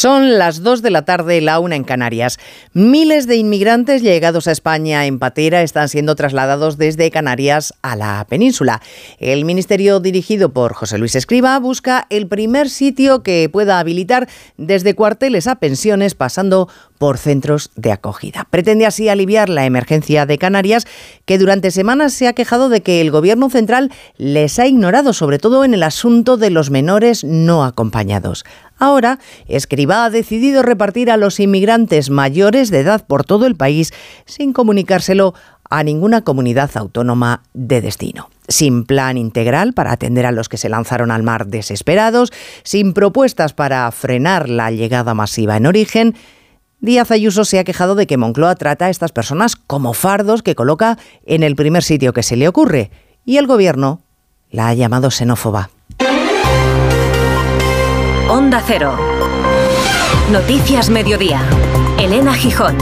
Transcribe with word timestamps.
Son 0.00 0.38
las 0.38 0.62
2 0.62 0.80
de 0.80 0.88
la 0.88 1.02
tarde, 1.02 1.42
la 1.42 1.58
una 1.60 1.76
en 1.76 1.84
Canarias. 1.84 2.38
Miles 2.72 3.26
de 3.26 3.36
inmigrantes 3.36 4.00
llegados 4.00 4.48
a 4.48 4.52
España 4.52 5.04
en 5.04 5.18
patera 5.18 5.60
están 5.60 5.90
siendo 5.90 6.14
trasladados 6.14 6.78
desde 6.78 7.10
Canarias 7.10 7.74
a 7.82 7.96
la 7.96 8.26
península. 8.26 8.80
El 9.18 9.44
ministerio 9.44 10.00
dirigido 10.00 10.54
por 10.54 10.72
José 10.72 10.96
Luis 10.96 11.16
Escriba 11.16 11.58
busca 11.58 12.06
el 12.08 12.28
primer 12.28 12.70
sitio 12.70 13.22
que 13.22 13.50
pueda 13.52 13.78
habilitar 13.78 14.26
desde 14.56 14.94
cuarteles 14.94 15.46
a 15.46 15.56
pensiones 15.56 16.14
pasando 16.14 16.70
por 16.96 17.18
centros 17.18 17.70
de 17.76 17.92
acogida. 17.92 18.46
Pretende 18.48 18.86
así 18.86 19.10
aliviar 19.10 19.50
la 19.50 19.66
emergencia 19.66 20.24
de 20.24 20.38
Canarias, 20.38 20.86
que 21.26 21.38
durante 21.38 21.70
semanas 21.70 22.14
se 22.14 22.26
ha 22.26 22.34
quejado 22.34 22.70
de 22.70 22.82
que 22.82 23.02
el 23.02 23.10
gobierno 23.10 23.48
central 23.48 23.90
les 24.16 24.58
ha 24.58 24.66
ignorado, 24.66 25.12
sobre 25.12 25.38
todo 25.38 25.64
en 25.64 25.74
el 25.74 25.82
asunto 25.82 26.38
de 26.38 26.50
los 26.50 26.70
menores 26.70 27.24
no 27.24 27.64
acompañados. 27.64 28.44
Ahora, 28.80 29.18
Escriba 29.46 30.06
ha 30.06 30.10
decidido 30.10 30.62
repartir 30.62 31.10
a 31.10 31.18
los 31.18 31.38
inmigrantes 31.38 32.08
mayores 32.08 32.70
de 32.70 32.80
edad 32.80 33.06
por 33.06 33.24
todo 33.24 33.46
el 33.46 33.54
país 33.54 33.92
sin 34.24 34.54
comunicárselo 34.54 35.34
a 35.68 35.84
ninguna 35.84 36.22
comunidad 36.22 36.70
autónoma 36.74 37.42
de 37.52 37.82
destino. 37.82 38.30
Sin 38.48 38.84
plan 38.84 39.18
integral 39.18 39.74
para 39.74 39.92
atender 39.92 40.24
a 40.24 40.32
los 40.32 40.48
que 40.48 40.56
se 40.56 40.70
lanzaron 40.70 41.10
al 41.10 41.22
mar 41.22 41.46
desesperados, 41.46 42.32
sin 42.62 42.94
propuestas 42.94 43.52
para 43.52 43.88
frenar 43.92 44.48
la 44.48 44.70
llegada 44.70 45.12
masiva 45.12 45.58
en 45.58 45.66
origen, 45.66 46.16
Díaz 46.80 47.10
Ayuso 47.10 47.44
se 47.44 47.58
ha 47.58 47.64
quejado 47.64 47.94
de 47.94 48.06
que 48.06 48.16
Moncloa 48.16 48.54
trata 48.54 48.86
a 48.86 48.90
estas 48.90 49.12
personas 49.12 49.54
como 49.56 49.92
fardos 49.92 50.42
que 50.42 50.54
coloca 50.54 50.96
en 51.26 51.42
el 51.42 51.54
primer 51.54 51.82
sitio 51.82 52.14
que 52.14 52.22
se 52.22 52.36
le 52.36 52.48
ocurre, 52.48 52.90
y 53.26 53.36
el 53.36 53.46
gobierno 53.46 54.00
la 54.50 54.68
ha 54.68 54.74
llamado 54.74 55.10
xenófoba. 55.10 55.68
Cero. 58.66 58.96
Noticias 60.32 60.88
Mediodía. 60.88 61.42
Elena 61.98 62.32
Gijón. 62.32 62.74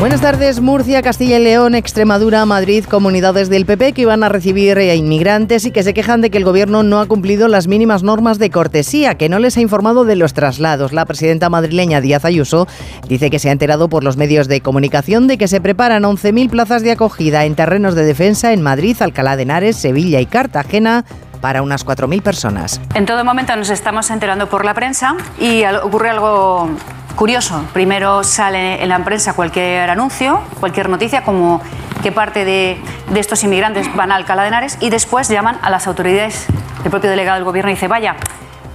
Buenas 0.00 0.22
tardes, 0.22 0.60
Murcia, 0.60 1.02
Castilla 1.02 1.38
y 1.38 1.44
León, 1.44 1.74
Extremadura, 1.74 2.46
Madrid, 2.46 2.84
comunidades 2.84 3.50
del 3.50 3.66
PP 3.66 3.92
que 3.92 4.02
iban 4.02 4.24
a 4.24 4.30
recibir 4.30 4.78
a 4.78 4.94
inmigrantes 4.94 5.66
y 5.66 5.70
que 5.70 5.82
se 5.82 5.92
quejan 5.92 6.22
de 6.22 6.30
que 6.30 6.38
el 6.38 6.44
gobierno 6.44 6.82
no 6.82 7.00
ha 7.00 7.06
cumplido 7.06 7.46
las 7.46 7.68
mínimas 7.68 8.02
normas 8.02 8.38
de 8.38 8.50
cortesía, 8.50 9.16
que 9.16 9.28
no 9.28 9.38
les 9.38 9.56
ha 9.58 9.60
informado 9.60 10.04
de 10.04 10.16
los 10.16 10.32
traslados. 10.32 10.92
La 10.92 11.04
presidenta 11.04 11.50
madrileña 11.50 12.00
Díaz 12.00 12.24
Ayuso 12.24 12.66
dice 13.06 13.28
que 13.28 13.38
se 13.38 13.50
ha 13.50 13.52
enterado 13.52 13.88
por 13.88 14.02
los 14.02 14.16
medios 14.16 14.48
de 14.48 14.62
comunicación 14.62 15.28
de 15.28 15.36
que 15.36 15.46
se 15.46 15.60
preparan 15.60 16.04
11.000 16.04 16.48
plazas 16.50 16.82
de 16.82 16.92
acogida 16.92 17.44
en 17.44 17.54
terrenos 17.54 17.94
de 17.94 18.04
defensa 18.04 18.52
en 18.54 18.62
Madrid, 18.62 18.96
Alcalá 19.00 19.36
de 19.36 19.42
Henares, 19.42 19.76
Sevilla 19.76 20.20
y 20.20 20.26
Cartagena 20.26 21.04
para 21.42 21.60
unas 21.60 21.84
4.000 21.84 22.22
personas. 22.22 22.80
En 22.94 23.04
todo 23.04 23.22
momento 23.22 23.54
nos 23.56 23.68
estamos 23.68 24.08
enterando 24.10 24.48
por 24.48 24.64
la 24.64 24.72
prensa 24.72 25.16
y 25.38 25.64
ocurre 25.66 26.08
algo 26.08 26.70
curioso. 27.16 27.64
Primero 27.74 28.24
sale 28.24 28.82
en 28.82 28.88
la 28.88 29.04
prensa 29.04 29.34
cualquier 29.34 29.90
anuncio, 29.90 30.40
cualquier 30.60 30.88
noticia, 30.88 31.22
como 31.22 31.60
que 32.02 32.12
parte 32.12 32.44
de, 32.44 32.78
estos 33.14 33.44
inmigrantes 33.44 33.94
van 33.94 34.10
a 34.10 34.16
Alcalá 34.16 34.42
de 34.42 34.48
Henares 34.48 34.78
y 34.80 34.88
después 34.88 35.28
llaman 35.28 35.58
a 35.62 35.68
las 35.68 35.86
autoridades, 35.86 36.46
el 36.84 36.90
propio 36.90 37.10
delegado 37.10 37.36
del 37.36 37.44
gobierno 37.44 37.70
dice, 37.70 37.88
vaya, 37.88 38.16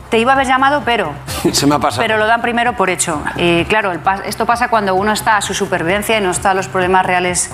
te 0.09 0.19
iba 0.19 0.31
a 0.31 0.35
haber 0.35 0.47
llamado, 0.47 0.81
pero... 0.85 1.11
Se 1.51 1.67
me 1.67 1.75
ha 1.75 1.79
pasado. 1.79 2.01
Pero 2.01 2.17
lo 2.17 2.25
dan 2.25 2.41
primero 2.41 2.75
por 2.75 2.89
hecho. 2.89 3.21
Y 3.35 3.65
claro, 3.65 3.91
esto 4.25 4.45
pasa 4.45 4.69
cuando 4.69 4.95
uno 4.95 5.11
está 5.13 5.37
a 5.37 5.41
su 5.41 5.53
supervivencia 5.53 6.17
y 6.17 6.21
no 6.21 6.31
está 6.31 6.51
a 6.51 6.53
los 6.53 6.67
problemas 6.67 7.05
reales 7.05 7.51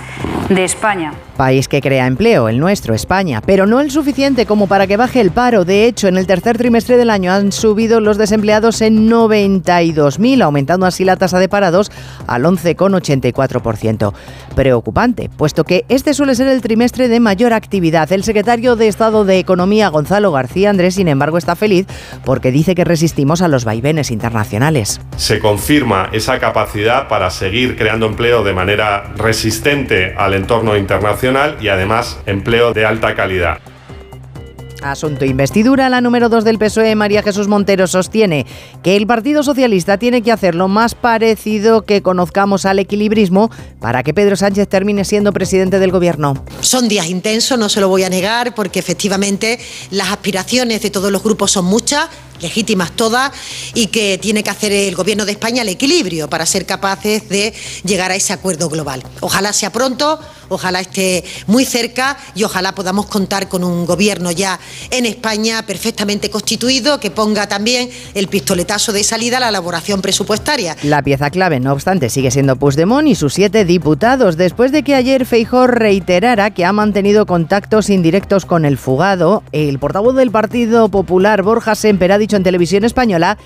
de 0.50 0.64
España. 0.64 1.14
País 1.38 1.68
que 1.68 1.82
crea 1.82 2.06
empleo, 2.06 2.48
el 2.48 2.60
nuestro, 2.60 2.94
España, 2.94 3.42
pero 3.44 3.66
no 3.66 3.80
el 3.80 3.90
suficiente 3.90 4.46
como 4.46 4.68
para 4.68 4.86
que 4.86 4.98
baje 4.98 5.20
el 5.20 5.32
paro. 5.32 5.66
De 5.66 5.86
hecho, 5.86 6.08
en 6.08 6.18
el 6.18 6.28
tercer 6.28 6.58
trimestre 6.58 6.96
del 6.96 7.10
año 7.10 7.32
han 7.32 7.52
subido 7.52 8.00
los 8.00 8.18
desempleados 8.18 8.82
en 8.82 9.10
92.000, 9.10 10.44
aumentando 10.44 10.86
así 10.86 11.06
la 11.06 11.16
tasa 11.16 11.40
de 11.40 11.50
parados 11.50 11.92
al 12.28 12.44
11,84%. 12.44 14.14
Preocupante, 14.56 15.30
puesto 15.30 15.64
que 15.64 15.86
este 15.90 16.14
suele 16.14 16.36
ser 16.36 16.48
el 16.48 16.62
trimestre 16.62 17.08
de 17.08 17.20
mayor 17.20 17.54
actividad. 17.54 18.12
El 18.12 18.24
secretario 18.24 18.76
de 18.76 18.88
Estado 18.88 19.26
de 19.26 19.40
Economía, 19.40 19.90
Gonzalo 19.90 20.32
García 20.32 20.70
Andrés, 20.70 20.96
sin 20.96 21.08
embargo, 21.08 21.38
está 21.38 21.56
feliz 21.56 21.88
porque 22.26 22.43
dice 22.52 22.76
que 22.76 22.84
resistimos 22.84 23.42
a 23.42 23.48
los 23.48 23.66
vaivenes 23.66 24.12
internacionales. 24.12 25.00
Se 25.18 25.40
confirma 25.40 26.10
esa 26.12 26.40
capacidad 26.40 27.08
para 27.08 27.30
seguir 27.30 27.76
creando 27.78 28.06
empleo 28.06 28.44
de 28.44 28.54
manera 28.54 29.14
resistente 29.18 30.14
al 30.18 30.34
entorno 30.34 30.78
internacional 30.78 31.58
y 31.62 31.70
además 31.70 32.20
empleo 32.26 32.74
de 32.74 32.86
alta 32.86 33.16
calidad. 33.16 33.60
Asunto 34.84 35.24
investidura, 35.24 35.90
la 35.90 36.02
número 36.02 36.28
2 36.28 36.44
del 36.44 36.60
PSOE, 36.60 36.96
María 36.96 37.24
Jesús 37.24 37.48
Montero, 37.48 37.88
sostiene 37.88 38.46
que 38.84 38.98
el 38.98 39.08
Partido 39.08 39.42
Socialista 39.42 39.98
tiene 39.98 40.22
que 40.22 40.32
hacer 40.32 40.56
lo 40.56 40.68
más 40.68 40.94
parecido 40.94 41.84
que 41.84 42.02
conozcamos 42.02 42.66
al 42.66 42.80
equilibrismo 42.80 43.50
para 43.80 44.04
que 44.04 44.14
Pedro 44.14 44.36
Sánchez 44.36 44.68
termine 44.68 45.06
siendo 45.06 45.32
presidente 45.32 45.80
del 45.80 45.92
gobierno. 45.92 46.44
Son 46.60 46.90
días 46.90 47.08
intensos, 47.08 47.58
no 47.58 47.70
se 47.70 47.80
lo 47.80 47.88
voy 47.88 48.04
a 48.04 48.10
negar, 48.10 48.54
porque 48.56 48.80
efectivamente 48.80 49.58
las 49.92 50.12
aspiraciones 50.12 50.82
de 50.82 50.90
todos 50.90 51.12
los 51.12 51.24
grupos 51.24 51.52
son 51.52 51.66
muchas 51.66 52.10
legítimas 52.42 52.92
todas 52.92 53.32
y 53.74 53.88
que 53.88 54.18
tiene 54.18 54.44
que 54.44 54.50
hacer 54.50 54.72
el 54.72 54.96
Gobierno 54.96 55.26
de 55.26 55.32
España 55.34 55.62
el 55.62 55.70
equilibrio 55.70 56.30
para 56.30 56.46
ser 56.46 56.66
capaces 56.66 57.28
de 57.30 57.54
llegar 57.84 58.12
a 58.12 58.16
ese 58.16 58.34
acuerdo 58.34 58.70
global. 58.70 59.04
Ojalá 59.22 59.54
sea 59.54 59.72
pronto, 59.72 60.20
ojalá 60.50 60.82
esté 60.82 61.24
muy 61.48 61.66
cerca 61.66 62.18
y 62.36 62.44
ojalá 62.44 62.74
podamos 62.76 63.08
contar 63.08 63.48
con 63.48 63.64
un 63.64 63.86
Gobierno 63.86 64.32
ya 64.32 64.60
en 64.92 65.06
España 65.06 65.66
perfectamente 65.66 66.30
constituido 66.30 67.00
que 67.00 67.12
ponga 67.12 67.48
también 67.48 67.90
el 68.14 68.28
pistoletazo 68.28 68.92
de 68.92 69.04
salida 69.04 69.38
a 69.38 69.40
la 69.40 69.50
elaboración 69.50 70.02
presupuestaria. 70.02 70.76
La 70.84 71.02
pieza 71.02 71.30
clave, 71.30 71.60
no 71.60 71.74
obstante, 71.74 72.10
sigue 72.10 72.32
siendo 72.32 72.56
Puigdemont 72.56 73.08
y 73.08 73.16
sus 73.16 73.34
siete 73.34 73.66
diputados, 73.66 74.38
después 74.38 74.72
de 74.72 74.84
que 74.84 74.96
ayer 74.96 75.26
Feijó 75.26 75.68
reiterara 75.68 76.52
que 76.52 76.66
ha 76.66 76.74
mantenido 76.74 77.26
contactos 77.26 77.90
indirectos 77.90 78.46
con 78.46 78.66
el 78.66 78.78
fugado, 78.78 79.44
el 79.52 79.80
portavoz 79.80 80.16
del 80.16 80.32
Partido 80.32 80.90
Popular, 80.90 81.44
Borja 81.44 81.76
Semper, 81.76 82.12
ha 82.12 82.18
dicho 82.24 82.38
en 82.38 82.44
televisión 82.44 82.84
española 82.84 83.38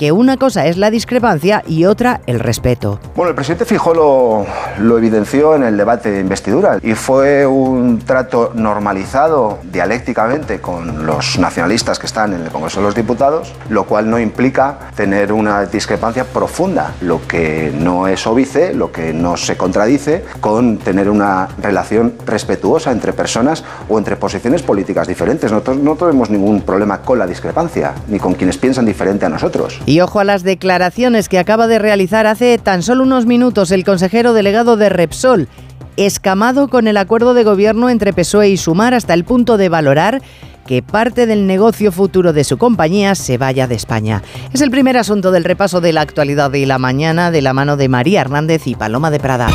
que 0.00 0.12
una 0.12 0.38
cosa 0.38 0.64
es 0.64 0.78
la 0.78 0.90
discrepancia 0.90 1.62
y 1.66 1.84
otra 1.84 2.22
el 2.26 2.40
respeto. 2.40 2.98
Bueno, 3.14 3.28
el 3.28 3.34
presidente 3.34 3.66
Fijó 3.66 3.92
lo, 3.92 4.46
lo, 4.78 4.96
evidenció 4.96 5.54
en 5.54 5.62
el 5.62 5.76
debate 5.76 6.10
de 6.10 6.20
investidura 6.20 6.78
y 6.82 6.94
fue 6.94 7.46
un 7.46 7.98
trato 7.98 8.52
normalizado 8.54 9.58
dialécticamente 9.62 10.58
con 10.62 11.04
los 11.04 11.38
nacionalistas 11.38 11.98
que 11.98 12.06
están 12.06 12.32
en 12.32 12.40
el 12.40 12.48
Congreso 12.48 12.80
de 12.80 12.86
los 12.86 12.94
Diputados, 12.94 13.52
lo 13.68 13.84
cual 13.84 14.08
no 14.08 14.18
implica 14.18 14.78
tener 14.96 15.34
una 15.34 15.66
discrepancia 15.66 16.24
profunda, 16.24 16.94
lo 17.02 17.20
que 17.28 17.70
no 17.78 18.08
es 18.08 18.26
óbice, 18.26 18.72
lo 18.72 18.92
que 18.92 19.12
no 19.12 19.36
se 19.36 19.58
contradice 19.58 20.24
con 20.40 20.78
tener 20.78 21.10
una 21.10 21.46
relación 21.60 22.14
respetuosa 22.24 22.90
entre 22.90 23.12
personas 23.12 23.64
o 23.90 23.98
entre 23.98 24.16
posiciones 24.16 24.62
políticas 24.62 25.06
diferentes. 25.06 25.52
Nosotros 25.52 25.76
no 25.76 25.94
tenemos 25.96 26.30
ningún 26.30 26.62
problema 26.62 27.02
con 27.02 27.18
la 27.18 27.26
discrepancia, 27.26 27.92
ni 28.08 28.18
con 28.18 28.32
quienes 28.32 28.56
piensan 28.56 28.86
diferente 28.86 29.26
a 29.26 29.28
nosotros. 29.28 29.82
Y 29.90 30.00
ojo 30.02 30.20
a 30.20 30.24
las 30.24 30.44
declaraciones 30.44 31.28
que 31.28 31.40
acaba 31.40 31.66
de 31.66 31.80
realizar 31.80 32.28
hace 32.28 32.58
tan 32.58 32.84
solo 32.84 33.02
unos 33.02 33.26
minutos 33.26 33.72
el 33.72 33.84
consejero 33.84 34.34
delegado 34.34 34.76
de 34.76 34.88
Repsol, 34.88 35.48
escamado 35.96 36.68
con 36.68 36.86
el 36.86 36.96
acuerdo 36.96 37.34
de 37.34 37.42
gobierno 37.42 37.90
entre 37.90 38.12
PSOE 38.12 38.50
y 38.50 38.56
Sumar 38.56 38.94
hasta 38.94 39.14
el 39.14 39.24
punto 39.24 39.56
de 39.56 39.68
valorar 39.68 40.22
que 40.64 40.80
parte 40.80 41.26
del 41.26 41.48
negocio 41.48 41.90
futuro 41.90 42.32
de 42.32 42.44
su 42.44 42.56
compañía 42.56 43.16
se 43.16 43.36
vaya 43.36 43.66
de 43.66 43.74
España. 43.74 44.22
Es 44.52 44.60
el 44.60 44.70
primer 44.70 44.96
asunto 44.96 45.32
del 45.32 45.42
repaso 45.42 45.80
de 45.80 45.92
la 45.92 46.02
actualidad 46.02 46.52
de 46.52 46.66
la 46.66 46.78
mañana 46.78 47.32
de 47.32 47.42
la 47.42 47.52
mano 47.52 47.76
de 47.76 47.88
María 47.88 48.20
Hernández 48.20 48.68
y 48.68 48.76
Paloma 48.76 49.10
de 49.10 49.18
Prada. 49.18 49.48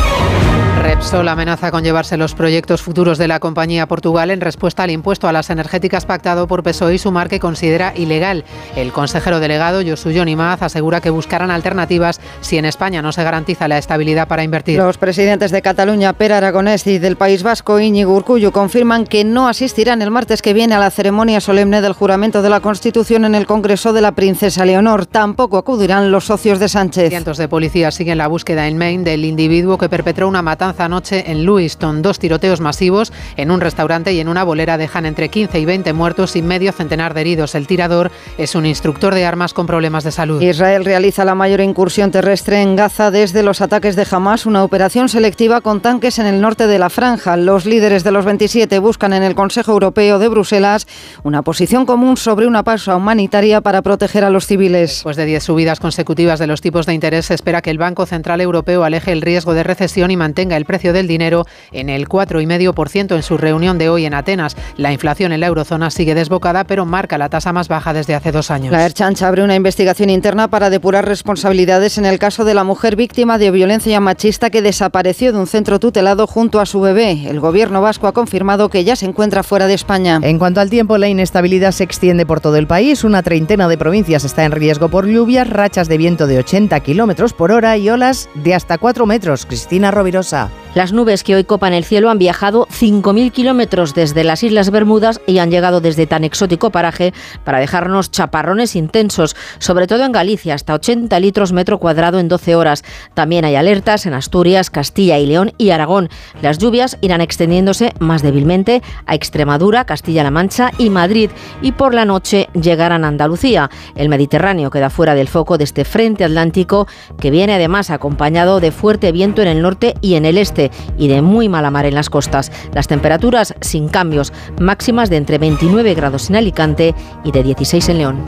Repsol 0.82 1.28
amenaza 1.28 1.70
con 1.70 1.82
llevarse 1.82 2.16
los 2.16 2.34
proyectos 2.34 2.82
futuros 2.82 3.16
de 3.16 3.28
la 3.28 3.40
compañía 3.40 3.84
a 3.84 3.88
Portugal 3.88 4.30
en 4.30 4.40
respuesta 4.40 4.82
al 4.82 4.90
impuesto 4.90 5.26
a 5.26 5.32
las 5.32 5.48
energéticas 5.48 6.04
pactado 6.04 6.46
por 6.46 6.62
PSOE 6.62 6.94
y 6.94 6.98
Sumar 6.98 7.28
que 7.28 7.40
considera 7.40 7.92
ilegal. 7.96 8.44
El 8.76 8.92
consejero 8.92 9.40
delegado 9.40 9.80
Josu 9.86 10.10
Imaz 10.10 10.62
asegura 10.62 11.00
que 11.00 11.10
buscarán 11.10 11.50
alternativas 11.50 12.20
si 12.40 12.58
en 12.58 12.66
España 12.66 13.02
no 13.02 13.12
se 13.12 13.24
garantiza 13.24 13.68
la 13.68 13.78
estabilidad 13.78 14.28
para 14.28 14.44
invertir. 14.44 14.78
Los 14.78 14.98
presidentes 14.98 15.50
de 15.50 15.62
Cataluña, 15.62 16.12
Per 16.12 16.32
Aragonés 16.32 16.86
y 16.86 16.98
del 16.98 17.16
País 17.16 17.42
Vasco, 17.42 17.80
Íñigo 17.80 18.14
Urcullu, 18.14 18.52
confirman 18.52 19.04
que 19.04 19.24
no 19.24 19.48
asistirán 19.48 20.02
el 20.02 20.10
martes 20.10 20.42
que 20.42 20.52
viene 20.52 20.74
a 20.74 20.78
la 20.78 20.90
ceremonia 20.90 21.40
solemne 21.40 21.80
del 21.80 21.94
juramento 21.94 22.42
de 22.42 22.50
la 22.50 22.60
Constitución 22.60 23.24
en 23.24 23.34
el 23.34 23.46
Congreso 23.46 23.92
de 23.92 24.02
la 24.02 24.12
Princesa 24.12 24.64
Leonor. 24.64 25.06
Tampoco 25.06 25.56
acudirán 25.58 26.10
los 26.10 26.26
socios 26.26 26.58
de 26.58 26.68
Sánchez. 26.68 27.08
Cientos 27.08 27.38
de 27.38 27.48
policías 27.48 27.94
siguen 27.94 28.18
la 28.18 28.28
búsqueda 28.28 28.68
en 28.68 28.76
Maine 28.76 29.04
del 29.04 29.24
individuo 29.24 29.78
que 29.78 29.88
perpetró 29.88 30.28
una 30.28 30.42
matanza 30.42 30.65
matanza 30.66 30.86
anoche 30.86 31.30
en 31.30 31.44
Lewiston. 31.44 32.02
Dos 32.02 32.18
tiroteos 32.18 32.60
masivos 32.60 33.12
en 33.36 33.52
un 33.52 33.60
restaurante 33.60 34.12
y 34.12 34.18
en 34.18 34.28
una 34.28 34.42
bolera 34.42 34.78
dejan 34.78 35.06
entre 35.06 35.28
15 35.28 35.60
y 35.60 35.64
20 35.64 35.92
muertos 35.92 36.34
y 36.34 36.42
medio 36.42 36.72
centenar 36.72 37.14
de 37.14 37.20
heridos. 37.20 37.54
El 37.54 37.68
tirador 37.68 38.10
es 38.36 38.56
un 38.56 38.66
instructor 38.66 39.14
de 39.14 39.24
armas 39.24 39.54
con 39.54 39.66
problemas 39.66 40.02
de 40.02 40.10
salud. 40.10 40.42
Israel 40.42 40.84
realiza 40.84 41.24
la 41.24 41.36
mayor 41.36 41.60
incursión 41.60 42.10
terrestre 42.10 42.62
en 42.62 42.74
Gaza 42.74 43.12
desde 43.12 43.44
los 43.44 43.60
ataques 43.60 43.94
de 43.94 44.06
Hamas, 44.10 44.44
una 44.44 44.64
operación 44.64 45.08
selectiva 45.08 45.60
con 45.60 45.80
tanques 45.80 46.18
en 46.18 46.26
el 46.26 46.40
norte 46.40 46.66
de 46.66 46.78
la 46.80 46.90
franja. 46.90 47.36
Los 47.36 47.64
líderes 47.64 48.02
de 48.02 48.10
los 48.10 48.24
27 48.24 48.78
buscan 48.80 49.12
en 49.12 49.22
el 49.22 49.36
Consejo 49.36 49.70
Europeo 49.70 50.18
de 50.18 50.28
Bruselas 50.28 50.88
una 51.22 51.42
posición 51.42 51.86
común 51.86 52.16
sobre 52.16 52.46
una 52.46 52.64
pausa 52.64 52.96
humanitaria 52.96 53.60
para 53.60 53.82
proteger 53.82 54.24
a 54.24 54.30
los 54.30 54.46
civiles. 54.46 54.90
Después 54.90 55.16
de 55.16 55.26
10 55.26 55.44
subidas 55.44 55.78
consecutivas 55.78 56.40
de 56.40 56.48
los 56.48 56.60
tipos 56.60 56.86
de 56.86 56.94
interés, 56.94 57.26
se 57.26 57.34
espera 57.34 57.62
que 57.62 57.70
el 57.70 57.78
Banco 57.78 58.04
Central 58.06 58.40
Europeo 58.40 58.82
aleje 58.82 59.12
el 59.12 59.22
riesgo 59.22 59.54
de 59.54 59.62
recesión 59.62 60.10
y 60.10 60.16
mantenga 60.16 60.55
el 60.56 60.64
precio 60.64 60.92
del 60.92 61.08
dinero 61.08 61.46
en 61.72 61.88
el 61.88 62.08
4,5% 62.08 63.14
en 63.14 63.22
su 63.22 63.36
reunión 63.36 63.78
de 63.78 63.88
hoy 63.88 64.06
en 64.06 64.14
Atenas. 64.14 64.56
La 64.76 64.92
inflación 64.92 65.32
en 65.32 65.40
la 65.40 65.46
eurozona 65.46 65.90
sigue 65.90 66.14
desbocada, 66.14 66.64
pero 66.64 66.86
marca 66.86 67.18
la 67.18 67.28
tasa 67.28 67.52
más 67.52 67.68
baja 67.68 67.92
desde 67.92 68.14
hace 68.14 68.32
dos 68.32 68.50
años. 68.50 68.72
La 68.72 68.84
Erchancha 68.84 69.28
abre 69.28 69.42
una 69.42 69.54
investigación 69.54 70.10
interna 70.10 70.48
para 70.48 70.70
depurar 70.70 71.06
responsabilidades 71.06 71.98
en 71.98 72.06
el 72.06 72.18
caso 72.18 72.44
de 72.44 72.54
la 72.54 72.64
mujer 72.64 72.96
víctima 72.96 73.38
de 73.38 73.50
violencia 73.50 74.00
machista 74.00 74.50
que 74.50 74.62
desapareció 74.62 75.32
de 75.32 75.38
un 75.38 75.46
centro 75.46 75.78
tutelado 75.78 76.26
junto 76.26 76.60
a 76.60 76.66
su 76.66 76.80
bebé. 76.80 77.28
El 77.28 77.40
gobierno 77.40 77.80
vasco 77.80 78.06
ha 78.06 78.12
confirmado 78.12 78.68
que 78.68 78.84
ya 78.84 78.96
se 78.96 79.06
encuentra 79.06 79.42
fuera 79.42 79.66
de 79.66 79.74
España. 79.74 80.20
En 80.22 80.38
cuanto 80.38 80.60
al 80.60 80.70
tiempo, 80.70 80.98
la 80.98 81.08
inestabilidad 81.08 81.72
se 81.72 81.84
extiende 81.84 82.26
por 82.26 82.40
todo 82.40 82.56
el 82.56 82.66
país. 82.66 83.04
Una 83.04 83.22
treintena 83.22 83.68
de 83.68 83.78
provincias 83.78 84.24
está 84.24 84.44
en 84.44 84.52
riesgo 84.52 84.88
por 84.88 85.06
lluvias, 85.06 85.48
rachas 85.48 85.88
de 85.88 85.98
viento 85.98 86.26
de 86.26 86.38
80 86.38 86.78
kilómetros 86.80 87.32
por 87.32 87.52
hora 87.52 87.76
y 87.76 87.88
olas 87.88 88.28
de 88.34 88.54
hasta 88.54 88.78
4 88.78 89.06
metros. 89.06 89.46
Cristina 89.46 89.90
Rovirosa. 89.90 90.45
있습니다. 90.46 90.65
Las 90.76 90.92
nubes 90.92 91.24
que 91.24 91.34
hoy 91.34 91.44
copan 91.44 91.72
el 91.72 91.86
cielo 91.86 92.10
han 92.10 92.18
viajado 92.18 92.66
5.000 92.66 93.32
kilómetros 93.32 93.94
desde 93.94 94.24
las 94.24 94.42
Islas 94.42 94.68
Bermudas 94.68 95.22
y 95.26 95.38
han 95.38 95.50
llegado 95.50 95.80
desde 95.80 96.06
tan 96.06 96.22
exótico 96.22 96.68
paraje 96.68 97.14
para 97.44 97.60
dejarnos 97.60 98.10
chaparrones 98.10 98.76
intensos, 98.76 99.36
sobre 99.58 99.86
todo 99.86 100.04
en 100.04 100.12
Galicia, 100.12 100.52
hasta 100.52 100.74
80 100.74 101.18
litros 101.18 101.54
metro 101.54 101.78
cuadrado 101.78 102.18
en 102.18 102.28
12 102.28 102.56
horas. 102.56 102.84
También 103.14 103.46
hay 103.46 103.56
alertas 103.56 104.04
en 104.04 104.12
Asturias, 104.12 104.68
Castilla 104.68 105.18
y 105.18 105.24
León 105.24 105.54
y 105.56 105.70
Aragón. 105.70 106.10
Las 106.42 106.58
lluvias 106.58 106.98
irán 107.00 107.22
extendiéndose 107.22 107.94
más 107.98 108.20
débilmente 108.20 108.82
a 109.06 109.14
Extremadura, 109.14 109.86
Castilla-La 109.86 110.30
Mancha 110.30 110.72
y 110.76 110.90
Madrid 110.90 111.30
y 111.62 111.72
por 111.72 111.94
la 111.94 112.04
noche 112.04 112.50
llegarán 112.52 113.02
a 113.06 113.08
Andalucía. 113.08 113.70
El 113.94 114.10
Mediterráneo 114.10 114.70
queda 114.70 114.90
fuera 114.90 115.14
del 115.14 115.28
foco 115.28 115.56
de 115.56 115.64
este 115.64 115.86
frente 115.86 116.22
atlántico 116.22 116.86
que 117.18 117.30
viene 117.30 117.54
además 117.54 117.88
acompañado 117.88 118.60
de 118.60 118.72
fuerte 118.72 119.10
viento 119.10 119.40
en 119.40 119.48
el 119.48 119.62
norte 119.62 119.94
y 120.02 120.16
en 120.16 120.26
el 120.26 120.36
este 120.36 120.65
y 120.98 121.08
de 121.08 121.22
muy 121.22 121.48
mala 121.48 121.70
mar 121.70 121.86
en 121.86 121.94
las 121.94 122.10
costas. 122.10 122.50
Las 122.72 122.88
temperaturas 122.88 123.54
sin 123.60 123.88
cambios, 123.88 124.32
máximas 124.60 125.10
de 125.10 125.16
entre 125.16 125.38
29 125.38 125.94
grados 125.94 126.30
en 126.30 126.36
Alicante 126.36 126.94
y 127.24 127.32
de 127.32 127.42
16 127.42 127.88
en 127.88 127.98
León. 127.98 128.24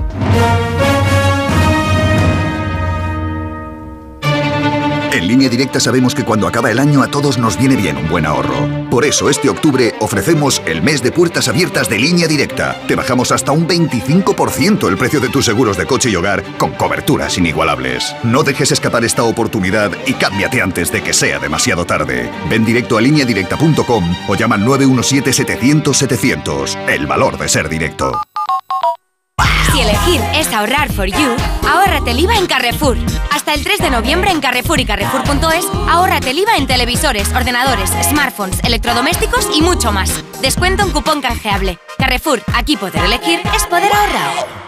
En 5.18 5.26
línea 5.26 5.48
directa 5.48 5.80
sabemos 5.80 6.14
que 6.14 6.24
cuando 6.24 6.46
acaba 6.46 6.70
el 6.70 6.78
año 6.78 7.02
a 7.02 7.08
todos 7.08 7.38
nos 7.38 7.58
viene 7.58 7.74
bien 7.74 7.96
un 7.96 8.08
buen 8.08 8.24
ahorro. 8.24 8.68
Por 8.88 9.04
eso 9.04 9.28
este 9.28 9.48
octubre 9.48 9.92
ofrecemos 9.98 10.62
el 10.64 10.80
mes 10.80 11.02
de 11.02 11.10
puertas 11.10 11.48
abiertas 11.48 11.88
de 11.88 11.98
línea 11.98 12.28
directa. 12.28 12.80
Te 12.86 12.94
bajamos 12.94 13.32
hasta 13.32 13.50
un 13.50 13.66
25% 13.66 14.88
el 14.88 14.96
precio 14.96 15.18
de 15.18 15.28
tus 15.28 15.46
seguros 15.46 15.76
de 15.76 15.86
coche 15.86 16.08
y 16.08 16.14
hogar 16.14 16.44
con 16.56 16.70
coberturas 16.70 17.36
inigualables. 17.36 18.14
No 18.22 18.44
dejes 18.44 18.70
escapar 18.70 19.04
esta 19.04 19.24
oportunidad 19.24 19.90
y 20.06 20.12
cámbiate 20.12 20.62
antes 20.62 20.92
de 20.92 21.02
que 21.02 21.12
sea 21.12 21.40
demasiado 21.40 21.84
tarde. 21.84 22.30
Ven 22.48 22.64
directo 22.64 22.96
a 22.96 23.00
lineadirecta.com 23.00 24.04
o 24.28 24.36
llama 24.36 24.54
al 24.54 24.64
917-700-700. 24.66 26.88
El 26.88 27.08
valor 27.08 27.38
de 27.38 27.48
ser 27.48 27.68
directo. 27.68 28.20
Elegir 29.80 30.20
es 30.34 30.52
ahorrar 30.52 30.92
for 30.92 31.06
you, 31.06 31.36
ahórrate 31.69 32.10
el 32.10 32.20
IVA 32.20 32.36
en 32.36 32.46
Carrefour. 32.46 32.96
Hasta 33.30 33.54
el 33.54 33.62
3 33.62 33.78
de 33.78 33.90
noviembre 33.90 34.30
en 34.30 34.40
Carrefour 34.40 34.80
y 34.80 34.84
Carrefour.es, 34.84 35.66
ahórrate 35.88 36.30
el 36.30 36.40
IVA 36.40 36.56
en 36.56 36.66
televisores, 36.66 37.32
ordenadores, 37.32 37.90
smartphones, 38.02 38.58
electrodomésticos 38.64 39.48
y 39.54 39.62
mucho 39.62 39.92
más. 39.92 40.25
Descuento 40.42 40.82
en 40.82 40.90
cupón 40.90 41.20
canjeable. 41.20 41.78
Carrefour, 41.96 42.42
aquí 42.54 42.76
poder 42.76 43.04
elegir 43.04 43.40
es 43.54 43.66
poder 43.66 43.92
ahorrar. 43.94 44.67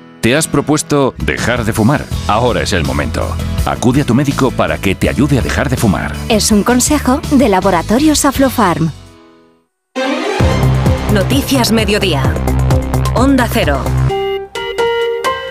¿Te 0.21 0.35
has 0.35 0.47
propuesto 0.47 1.15
dejar 1.17 1.65
de 1.65 1.73
fumar? 1.73 2.05
Ahora 2.27 2.61
es 2.61 2.73
el 2.73 2.83
momento. 2.83 3.35
Acude 3.65 4.01
a 4.01 4.05
tu 4.05 4.13
médico 4.13 4.51
para 4.51 4.77
que 4.77 4.93
te 4.93 5.09
ayude 5.09 5.39
a 5.39 5.41
dejar 5.41 5.67
de 5.67 5.77
fumar. 5.77 6.13
Es 6.29 6.51
un 6.51 6.63
consejo 6.63 7.19
de 7.31 7.49
Laboratorios 7.49 8.23
Aflofarm. 8.23 8.91
Noticias 11.11 11.71
Mediodía. 11.71 12.21
Onda 13.15 13.47
Cero. 13.51 13.81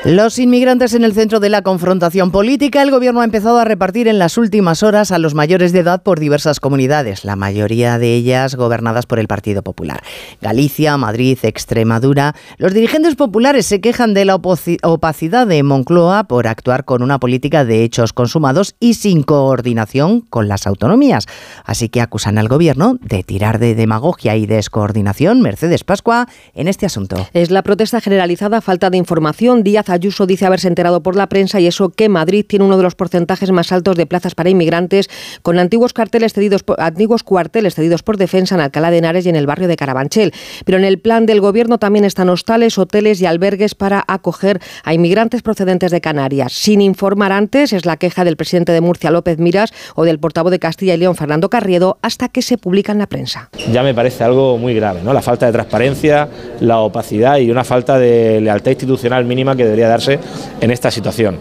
Los 0.02 0.38
inmigrantes 0.38 0.94
en 0.94 1.04
el 1.04 1.12
centro 1.12 1.40
de 1.40 1.50
la 1.50 1.60
confrontación 1.60 2.30
política, 2.30 2.80
el 2.80 2.90
gobierno 2.90 3.20
ha 3.20 3.24
empezado 3.24 3.58
a 3.58 3.66
repartir 3.66 4.08
en 4.08 4.18
las 4.18 4.38
últimas 4.38 4.82
horas 4.82 5.12
a 5.12 5.18
los 5.18 5.34
mayores 5.34 5.72
de 5.72 5.80
edad 5.80 6.02
por 6.02 6.18
diversas 6.18 6.58
comunidades, 6.58 7.22
la 7.26 7.36
mayoría 7.36 7.98
de 7.98 8.14
ellas 8.14 8.54
gobernadas 8.54 9.04
por 9.04 9.18
el 9.18 9.28
Partido 9.28 9.62
Popular. 9.62 10.02
Galicia, 10.40 10.96
Madrid, 10.96 11.38
Extremadura. 11.42 12.34
Los 12.56 12.72
dirigentes 12.72 13.14
populares 13.14 13.66
se 13.66 13.82
quejan 13.82 14.14
de 14.14 14.24
la 14.24 14.36
opacidad 14.36 15.46
de 15.46 15.62
Moncloa 15.62 16.24
por 16.24 16.46
actuar 16.46 16.86
con 16.86 17.02
una 17.02 17.20
política 17.20 17.66
de 17.66 17.84
hechos 17.84 18.14
consumados 18.14 18.76
y 18.80 18.94
sin 18.94 19.22
coordinación 19.22 20.22
con 20.22 20.48
las 20.48 20.66
autonomías. 20.66 21.26
Así 21.66 21.90
que 21.90 22.00
acusan 22.00 22.38
al 22.38 22.48
gobierno 22.48 22.96
de 23.02 23.22
tirar 23.22 23.58
de 23.58 23.74
demagogia 23.74 24.34
y 24.34 24.46
descoordinación. 24.46 25.42
Mercedes 25.42 25.84
Pascua 25.84 26.26
en 26.54 26.68
este 26.68 26.86
asunto. 26.86 27.28
Es 27.34 27.50
la 27.50 27.62
protesta 27.62 28.00
generalizada, 28.00 28.62
falta 28.62 28.88
de 28.88 28.96
información. 28.96 29.62
Díaz 29.62 29.89
Ayuso 29.90 30.26
dice 30.26 30.46
haberse 30.46 30.68
enterado 30.68 31.02
por 31.02 31.16
la 31.16 31.28
prensa 31.28 31.60
y 31.60 31.66
eso 31.66 31.90
que 31.90 32.08
Madrid 32.08 32.44
tiene 32.46 32.64
uno 32.64 32.76
de 32.76 32.82
los 32.82 32.94
porcentajes 32.94 33.50
más 33.50 33.72
altos 33.72 33.96
de 33.96 34.06
plazas 34.06 34.34
para 34.34 34.50
inmigrantes, 34.50 35.08
con 35.42 35.58
antiguos 35.58 35.92
carteles 35.92 36.32
cedidos 36.32 36.62
por, 36.62 36.80
antiguos 36.80 37.22
cuarteles 37.22 37.74
cedidos 37.74 38.02
por 38.02 38.16
defensa 38.16 38.54
en 38.54 38.60
Alcalá 38.60 38.90
de 38.90 38.98
Henares 38.98 39.26
y 39.26 39.28
en 39.28 39.36
el 39.36 39.46
barrio 39.46 39.68
de 39.68 39.76
Carabanchel. 39.76 40.32
Pero 40.64 40.78
en 40.78 40.84
el 40.84 40.98
plan 40.98 41.26
del 41.26 41.40
gobierno 41.40 41.78
también 41.78 42.04
están 42.04 42.28
hostales, 42.28 42.78
hoteles 42.78 43.20
y 43.20 43.26
albergues 43.26 43.74
para 43.74 44.04
acoger 44.06 44.60
a 44.84 44.94
inmigrantes 44.94 45.42
procedentes 45.42 45.90
de 45.90 46.00
Canarias. 46.00 46.52
Sin 46.52 46.80
informar 46.80 47.32
antes, 47.32 47.72
es 47.72 47.86
la 47.86 47.96
queja 47.96 48.24
del 48.24 48.36
presidente 48.36 48.72
de 48.72 48.80
Murcia, 48.80 49.10
López 49.10 49.38
Miras, 49.38 49.72
o 49.94 50.04
del 50.04 50.18
portavoz 50.18 50.50
de 50.50 50.58
Castilla 50.58 50.94
y 50.94 50.98
León, 50.98 51.16
Fernando 51.16 51.50
Carriedo, 51.50 51.98
hasta 52.02 52.28
que 52.28 52.42
se 52.42 52.58
publica 52.58 52.92
en 52.92 52.98
la 52.98 53.06
prensa. 53.06 53.50
Ya 53.72 53.82
me 53.82 53.94
parece 53.94 54.24
algo 54.24 54.58
muy 54.58 54.74
grave, 54.74 55.00
¿no? 55.02 55.12
La 55.12 55.22
falta 55.22 55.46
de 55.46 55.52
transparencia, 55.52 56.28
la 56.60 56.78
opacidad 56.80 57.38
y 57.38 57.50
una 57.50 57.64
falta 57.64 57.98
de 57.98 58.40
lealtad 58.40 58.70
institucional 58.70 59.24
mínima 59.24 59.56
que 59.56 59.64
debería 59.64 59.79
darse 59.88 60.18
en 60.60 60.70
esta 60.70 60.90
situación. 60.90 61.38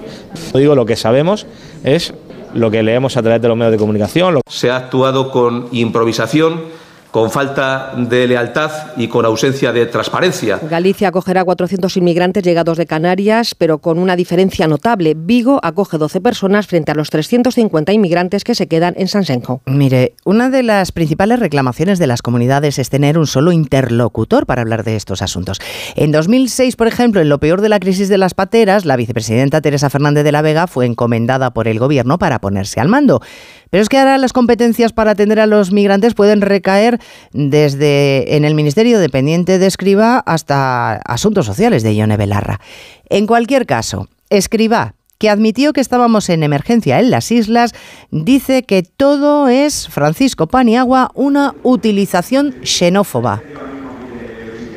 Digo, 0.54 0.76
lo 0.76 0.86
que 0.86 0.96
sabemos 0.96 1.46
es 1.84 2.14
lo 2.54 2.72
que 2.72 2.84
leemos 2.84 3.18
a 3.18 3.22
través 3.22 3.42
de 3.42 3.48
los 3.48 3.58
medios 3.58 3.74
de 3.74 3.78
comunicación. 3.78 4.42
Se 4.50 4.72
ha 4.72 4.78
actuado 4.78 5.32
con 5.32 5.68
improvisación 5.72 6.62
con 7.12 7.32
falta 7.32 7.94
de 7.98 8.28
lealtad 8.28 8.72
y 8.98 9.08
con 9.08 9.26
ausencia 9.26 9.72
de 9.72 9.86
transparencia. 9.88 10.60
Galicia 10.70 11.08
acogerá 11.08 11.44
400 11.44 11.98
inmigrantes 11.98 12.44
llegados 12.44 12.78
de 12.78 12.86
Canarias, 12.86 13.56
pero 13.56 13.80
con 13.80 13.98
una 14.00 14.16
diferencia 14.16 14.68
notable. 14.68 15.16
Vigo 15.18 15.60
acoge 15.64 15.98
12 15.98 16.22
personas 16.22 16.68
frente 16.68 16.92
a 16.92 16.96
los 16.96 17.10
350 17.10 17.92
inmigrantes 17.94 18.44
que 18.44 18.56
se 18.56 18.68
quedan 18.68 18.94
en 18.98 19.08
Sansenjo. 19.08 19.62
Mire, 19.66 20.14
una 20.26 20.50
de 20.50 20.64
las 20.64 20.92
principales 20.92 21.40
reclamaciones 21.40 22.00
de 22.00 22.08
las 22.08 22.22
comunidades 22.22 22.78
es 22.80 22.90
tener 22.90 23.18
un 23.18 23.28
solo 23.28 23.52
interlocutor 23.52 24.46
para 24.46 24.62
hablar 24.62 24.84
de 24.84 24.96
estos 24.96 25.22
asuntos. 25.22 25.60
En 25.96 26.12
2006, 26.12 26.76
por 26.76 26.88
ejemplo, 26.88 27.22
en 27.22 27.30
lo 27.30 27.40
peor 27.40 27.62
de 27.62 27.70
la 27.70 27.80
crisis 27.80 28.10
de 28.10 28.18
las 28.18 28.34
pateras, 28.34 28.86
la 28.86 28.96
vicepresidenta 28.96 29.62
Teresa 29.62 29.90
Fernández 29.90 30.24
de 30.24 30.32
la 30.32 30.42
Vega 30.42 30.68
fue 30.68 30.86
encomendada 30.86 31.52
por 31.52 31.68
el 31.68 31.80
gobierno 31.80 32.20
para 32.20 32.40
ponerse 32.40 32.80
al 32.80 32.88
mando. 32.88 33.22
Pero 33.70 33.82
es 33.82 33.90
que 33.90 33.98
ahora 33.98 34.18
las 34.18 34.34
competencias 34.34 34.94
para 34.94 35.12
atender 35.12 35.40
a 35.40 35.46
los 35.46 35.72
migrantes 35.72 36.14
pueden 36.14 36.42
recaer 36.42 37.00
desde 37.32 38.36
en 38.36 38.46
el 38.46 38.56
Ministerio 38.56 39.00
dependiente 39.00 39.60
de 39.60 39.68
Escriba 39.68 40.20
hasta 40.20 40.94
Asuntos 40.94 41.46
Sociales 41.46 41.84
de 41.84 41.96
Ione 41.96 42.18
Belarra. 42.18 42.60
En 43.10 43.28
cualquier 43.28 43.66
caso, 43.66 44.08
Escriba 44.30 44.96
que 45.20 45.30
admitió 45.30 45.74
que 45.74 45.82
estábamos 45.82 46.30
en 46.30 46.44
emergencia 46.44 47.00
en 47.00 47.12
las 47.12 47.32
islas, 47.32 47.74
dice 48.10 48.64
que 48.64 48.84
todo 48.84 49.50
es, 49.50 49.90
Francisco 49.90 50.48
Paniagua, 50.48 51.12
una 51.14 51.54
utilización 51.62 52.56
xenófoba. 52.64 53.42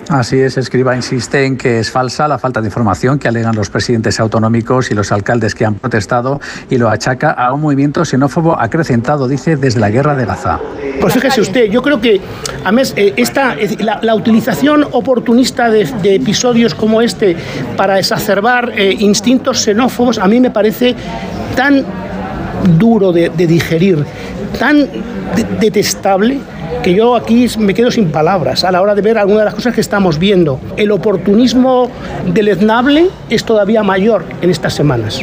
Así 0.08 0.40
es, 0.40 0.58
Escriba 0.58 0.96
insiste 0.96 1.44
en 1.44 1.56
que 1.56 1.78
es 1.78 1.90
falsa 1.90 2.26
la 2.28 2.38
falta 2.38 2.60
de 2.60 2.66
información 2.66 3.18
que 3.18 3.28
alegan 3.28 3.54
los 3.54 3.70
presidentes 3.70 4.18
autonómicos 4.20 4.90
y 4.90 4.94
los 4.94 5.12
alcaldes 5.12 5.54
que 5.54 5.64
han 5.64 5.76
protestado 5.76 6.40
y 6.68 6.76
lo 6.76 6.88
achaca 6.88 7.30
a 7.30 7.52
un 7.52 7.60
movimiento 7.60 8.04
xenófobo 8.04 8.58
acrecentado, 8.60 9.28
dice, 9.28 9.56
desde 9.56 9.80
la 9.80 9.90
guerra 9.90 10.14
de 10.14 10.26
Gaza. 10.26 10.58
Pues 11.00 11.14
fíjese 11.14 11.40
usted, 11.40 11.64
yo 11.70 11.82
creo 11.82 12.00
que 12.00 12.20
además, 12.64 12.92
eh, 12.96 13.14
esta, 13.16 13.56
la, 13.78 14.14
utilización 14.14 14.86
oportunista 14.92 15.70
de, 15.70 15.82
episodios 16.04 16.74
como 16.74 17.00
este 17.00 17.36
para 17.76 17.98
exacerbar 17.98 18.72
eh, 18.76 18.94
instintos 18.98 19.62
xenófobos 19.62 20.18
a 20.18 20.28
mí 20.28 20.40
me 20.40 20.50
parece 20.50 20.94
tan 21.56 21.84
duro 22.78 23.12
de, 23.12 23.30
digerir, 23.30 24.04
tan 24.58 24.88
detestable 25.60 26.38
que 26.82 26.94
yo 26.94 27.14
aquí 27.14 27.46
me 27.58 27.74
quedo 27.74 27.90
sin 27.90 28.10
palabras 28.10 28.64
a 28.64 28.72
la 28.72 28.80
hora 28.80 28.94
de 28.94 29.02
ver 29.02 29.18
algunas 29.18 29.40
de 29.40 29.44
las 29.46 29.54
cosas 29.54 29.74
que 29.74 29.80
estamos 29.80 30.18
viendo. 30.18 30.58
El 30.76 30.90
oportunismo 30.90 31.90
deleznable 32.26 33.08
es 33.30 33.44
todavía 33.44 33.82
mayor 33.82 34.24
en 34.40 34.50
estas 34.50 34.74
semanas. 34.74 35.22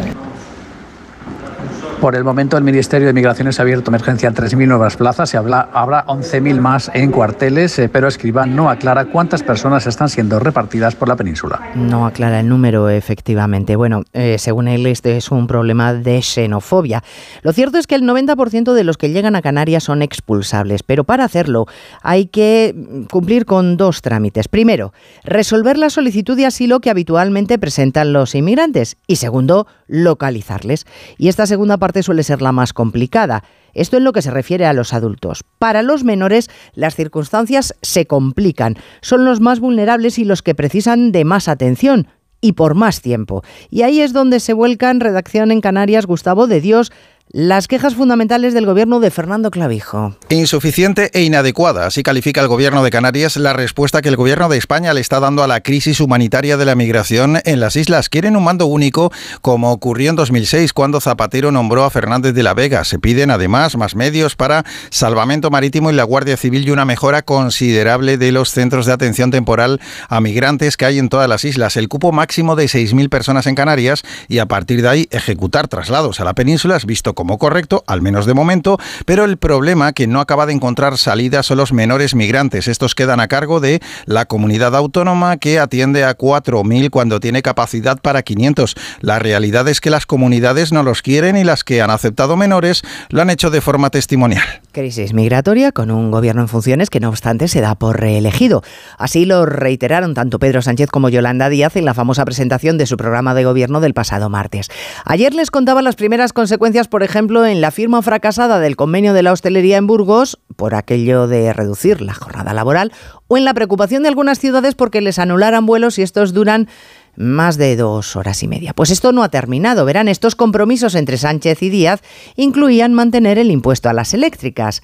Por 2.01 2.15
el 2.15 2.23
momento, 2.23 2.57
el 2.57 2.63
Ministerio 2.63 3.07
de 3.07 3.13
Migraciones 3.13 3.59
ha 3.59 3.63
abierto 3.63 3.91
emergencia 3.91 4.29
en 4.29 4.33
3.000 4.33 4.67
nuevas 4.67 4.95
plazas 4.95 5.33
y 5.33 5.37
habla, 5.37 5.69
habrá 5.73 6.05
11.000 6.05 6.61
más 6.61 6.89
en 6.93 7.11
cuarteles, 7.11 7.77
eh, 7.77 7.89
pero 7.89 8.07
Escribán 8.07 8.55
no 8.55 8.69
aclara 8.69 9.05
cuántas 9.05 9.43
personas 9.43 9.85
están 9.85 10.07
siendo 10.07 10.39
repartidas 10.39 10.95
por 10.95 11.09
la 11.09 11.17
península. 11.17 11.59
No 11.75 12.05
aclara 12.05 12.39
el 12.39 12.47
número, 12.47 12.89
efectivamente. 12.89 13.75
Bueno, 13.75 14.03
eh, 14.13 14.37
según 14.39 14.69
él, 14.69 14.85
este 14.85 15.17
es 15.17 15.29
un 15.29 15.45
problema 15.45 15.93
de 15.93 16.21
xenofobia. 16.21 17.03
Lo 17.41 17.51
cierto 17.51 17.77
es 17.77 17.85
que 17.85 17.95
el 17.95 18.03
90% 18.03 18.71
de 18.71 18.83
los 18.85 18.97
que 18.97 19.09
llegan 19.09 19.35
a 19.35 19.41
Canarias 19.41 19.83
son 19.83 20.01
expulsables, 20.01 20.83
pero 20.83 21.03
para 21.03 21.25
hacerlo 21.25 21.65
hay 22.01 22.27
que 22.27 22.75
cumplir 23.11 23.45
con 23.45 23.75
dos 23.75 24.01
trámites. 24.01 24.47
Primero, 24.47 24.93
resolver 25.25 25.77
la 25.77 25.89
solicitud 25.89 26.37
de 26.37 26.45
asilo 26.45 26.79
que 26.79 26.89
habitualmente 26.89 27.59
presentan 27.59 28.13
los 28.13 28.35
inmigrantes 28.35 28.95
y 29.05 29.17
segundo, 29.17 29.67
localizarles. 29.89 30.85
Y 31.17 31.27
esta 31.27 31.45
segunda 31.45 31.77
parte 31.77 32.03
suele 32.03 32.23
ser 32.23 32.41
la 32.41 32.53
más 32.53 32.71
complicada. 32.71 33.43
Esto 33.73 33.97
en 33.97 34.05
lo 34.05 34.13
que 34.13 34.21
se 34.21 34.31
refiere 34.31 34.65
a 34.65 34.73
los 34.73 34.93
adultos. 34.93 35.43
Para 35.57 35.81
los 35.81 36.03
menores, 36.03 36.49
las 36.73 36.95
circunstancias 36.95 37.75
se 37.81 38.05
complican. 38.05 38.77
Son 39.01 39.25
los 39.25 39.41
más 39.41 39.59
vulnerables 39.59 40.17
y 40.17 40.23
los 40.23 40.41
que 40.41 40.55
precisan 40.55 41.11
de 41.11 41.25
más 41.25 41.47
atención 41.47 42.07
y 42.41 42.53
por 42.53 42.75
más 42.75 43.01
tiempo. 43.01 43.43
Y 43.69 43.81
ahí 43.81 44.01
es 44.01 44.13
donde 44.13 44.39
se 44.39 44.53
vuelcan 44.53 44.99
Redacción 44.99 45.51
en 45.51 45.61
Canarias 45.61 46.05
Gustavo 46.05 46.47
de 46.47 46.61
Dios, 46.61 46.91
las 47.31 47.67
quejas 47.67 47.93
fundamentales 47.93 48.55
del 48.55 48.65
gobierno 48.65 48.99
de 48.99 49.11
Fernando 49.11 49.51
Clavijo. 49.51 50.15
Insuficiente 50.29 51.11
e 51.13 51.21
inadecuada, 51.21 51.85
así 51.85 52.01
califica 52.01 52.41
el 52.41 52.47
gobierno 52.47 52.83
de 52.83 52.89
Canarias 52.89 53.37
la 53.37 53.53
respuesta 53.53 54.01
que 54.01 54.09
el 54.09 54.15
gobierno 54.15 54.49
de 54.49 54.57
España 54.57 54.95
le 54.95 55.01
está 55.01 55.19
dando 55.19 55.43
a 55.43 55.47
la 55.47 55.61
crisis 55.61 55.99
humanitaria 55.99 56.57
de 56.57 56.65
la 56.65 56.73
migración 56.73 57.39
en 57.45 57.59
las 57.59 57.75
islas. 57.75 58.09
Quieren 58.09 58.35
un 58.35 58.43
mando 58.43 58.65
único, 58.65 59.11
como 59.41 59.71
ocurrió 59.71 60.09
en 60.09 60.15
2006 60.15 60.73
cuando 60.73 61.01
Zapatero 61.01 61.51
nombró 61.51 61.83
a 61.83 61.91
Fernández 61.91 62.33
de 62.33 62.41
la 62.41 62.55
Vega. 62.55 62.83
Se 62.83 62.97
piden 62.97 63.29
además 63.29 63.77
más 63.77 63.95
medios 63.95 64.35
para 64.35 64.65
salvamento 64.89 65.51
marítimo 65.51 65.91
y 65.91 65.93
la 65.93 66.05
Guardia 66.05 66.35
Civil 66.35 66.67
y 66.67 66.71
una 66.71 66.85
mejora 66.85 67.21
considerable 67.21 68.17
de 68.17 68.31
los 68.31 68.49
centros 68.49 68.87
de 68.87 68.93
atención 68.93 69.29
temporal 69.29 69.79
a 70.07 70.19
migrantes 70.19 70.77
que 70.77 70.85
hay 70.85 70.97
en 70.97 71.09
todas 71.09 71.29
las 71.29 71.45
islas. 71.45 71.77
El 71.77 71.89
cupo 71.89 72.11
máximo 72.11 72.55
de 72.55 72.65
6.000 72.65 73.07
personas 73.09 73.45
en 73.45 73.53
Canarias 73.53 74.01
y 74.27 74.39
a 74.39 74.47
partir 74.47 74.81
de 74.81 74.89
ahí 74.89 75.07
ejecutar 75.11 75.67
traslados 75.67 76.19
a 76.19 76.23
la 76.23 76.33
península 76.33 76.75
es 76.75 76.87
visto 76.87 77.13
como 77.19 77.37
correcto, 77.37 77.83
al 77.85 78.01
menos 78.01 78.25
de 78.25 78.33
momento, 78.33 78.77
pero 79.05 79.25
el 79.25 79.35
problema 79.35 79.91
que 79.91 80.07
no 80.07 80.21
acaba 80.21 80.45
de 80.45 80.53
encontrar 80.53 80.97
salida 80.97 81.43
son 81.43 81.57
los 81.57 81.73
menores 81.73 82.15
migrantes. 82.15 82.69
Estos 82.69 82.95
quedan 82.95 83.19
a 83.19 83.27
cargo 83.27 83.59
de 83.59 83.81
la 84.05 84.23
comunidad 84.23 84.73
autónoma 84.73 85.35
que 85.35 85.59
atiende 85.59 86.05
a 86.05 86.17
4.000 86.17 86.89
cuando 86.89 87.19
tiene 87.19 87.41
capacidad 87.41 87.99
para 87.99 88.21
500. 88.21 88.73
La 89.01 89.19
realidad 89.19 89.67
es 89.67 89.81
que 89.81 89.89
las 89.89 90.05
comunidades 90.05 90.71
no 90.71 90.81
los 90.81 91.01
quieren 91.01 91.35
y 91.35 91.43
las 91.43 91.65
que 91.65 91.81
han 91.81 91.89
aceptado 91.89 92.37
menores 92.37 92.83
lo 93.09 93.21
han 93.21 93.29
hecho 93.29 93.49
de 93.49 93.59
forma 93.59 93.89
testimonial. 93.89 94.45
Crisis 94.71 95.11
migratoria 95.11 95.73
con 95.73 95.91
un 95.91 96.11
gobierno 96.11 96.43
en 96.43 96.47
funciones 96.47 96.89
que 96.89 97.01
no 97.01 97.09
obstante 97.09 97.49
se 97.49 97.59
da 97.59 97.75
por 97.75 97.99
reelegido. 97.99 98.63
Así 98.97 99.25
lo 99.25 99.45
reiteraron 99.45 100.13
tanto 100.13 100.39
Pedro 100.39 100.61
Sánchez 100.61 100.89
como 100.89 101.09
Yolanda 101.09 101.49
Díaz 101.49 101.75
en 101.75 101.83
la 101.83 101.93
famosa 101.93 102.23
presentación 102.23 102.77
de 102.77 102.85
su 102.85 102.95
programa 102.95 103.33
de 103.33 103.43
gobierno 103.43 103.81
del 103.81 103.93
pasado 103.93 104.29
martes. 104.29 104.69
Ayer 105.03 105.33
les 105.33 105.51
contaba 105.51 105.81
las 105.81 105.97
primeras 105.97 106.31
consecuencias, 106.31 106.87
por 106.87 107.03
ejemplo, 107.03 107.08
en 107.15 107.61
la 107.61 107.71
firma 107.71 108.03
fracasada 108.03 108.59
del 108.59 108.75
convenio 108.75 109.13
de 109.13 109.23
la 109.23 109.31
hostelería 109.31 109.77
en 109.77 109.87
Burgos 109.87 110.39
por 110.55 110.75
aquello 110.75 111.27
de 111.27 111.51
reducir 111.53 112.01
la 112.01 112.13
jornada 112.13 112.53
laboral 112.53 112.91
o 113.27 113.35
en 113.35 113.45
la 113.45 113.53
preocupación 113.55 114.03
de 114.03 114.09
algunas 114.09 114.37
ciudades 114.37 114.75
porque 114.75 115.01
les 115.01 115.17
anularan 115.17 115.65
vuelos 115.65 115.97
y 115.97 116.03
estos 116.03 116.33
duran 116.33 116.67
más 117.15 117.57
de 117.57 117.75
dos 117.75 118.15
horas 118.15 118.43
y 118.43 118.47
media. 118.47 118.73
Pues 118.73 118.91
esto 118.91 119.11
no 119.11 119.23
ha 119.23 119.29
terminado. 119.29 119.85
Verán, 119.85 120.07
estos 120.07 120.35
compromisos 120.35 120.93
entre 120.93 121.17
Sánchez 121.17 121.63
y 121.63 121.69
Díaz 121.69 122.01
incluían 122.35 122.93
mantener 122.93 123.39
el 123.39 123.49
impuesto 123.49 123.89
a 123.89 123.93
las 123.93 124.13
eléctricas. 124.13 124.83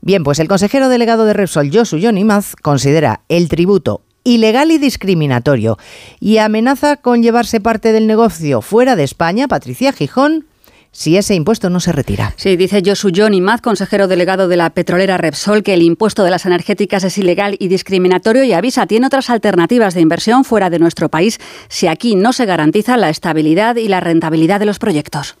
Bien, 0.00 0.24
pues 0.24 0.38
el 0.38 0.48
consejero 0.48 0.88
delegado 0.88 1.26
de 1.26 1.34
Repsol, 1.34 1.70
Josu 1.70 1.98
Maz, 2.24 2.54
considera 2.62 3.20
el 3.28 3.48
tributo 3.48 4.02
ilegal 4.24 4.70
y 4.70 4.78
discriminatorio 4.78 5.78
y 6.20 6.38
amenaza 6.38 6.96
con 6.96 7.22
llevarse 7.22 7.60
parte 7.60 7.92
del 7.92 8.06
negocio 8.06 8.62
fuera 8.62 8.96
de 8.96 9.04
España. 9.04 9.46
Patricia 9.46 9.92
Gijón 9.92 10.46
si 10.96 11.18
ese 11.18 11.34
impuesto 11.34 11.68
no 11.68 11.78
se 11.78 11.92
retira. 11.92 12.32
Sí, 12.36 12.56
dice 12.56 12.82
Josu 12.84 13.10
Johnny 13.14 13.42
Maz, 13.42 13.60
consejero 13.60 14.08
delegado 14.08 14.48
de 14.48 14.56
la 14.56 14.70
petrolera 14.70 15.18
Repsol, 15.18 15.62
que 15.62 15.74
el 15.74 15.82
impuesto 15.82 16.24
de 16.24 16.30
las 16.30 16.46
energéticas 16.46 17.04
es 17.04 17.18
ilegal 17.18 17.56
y 17.58 17.68
discriminatorio 17.68 18.44
y 18.44 18.54
avisa, 18.54 18.86
tiene 18.86 19.06
otras 19.06 19.28
alternativas 19.28 19.94
de 19.94 20.00
inversión 20.00 20.42
fuera 20.44 20.70
de 20.70 20.78
nuestro 20.78 21.10
país 21.10 21.38
si 21.68 21.86
aquí 21.86 22.16
no 22.16 22.32
se 22.32 22.46
garantiza 22.46 22.96
la 22.96 23.10
estabilidad 23.10 23.76
y 23.76 23.88
la 23.88 24.00
rentabilidad 24.00 24.58
de 24.58 24.66
los 24.66 24.78
proyectos. 24.78 25.36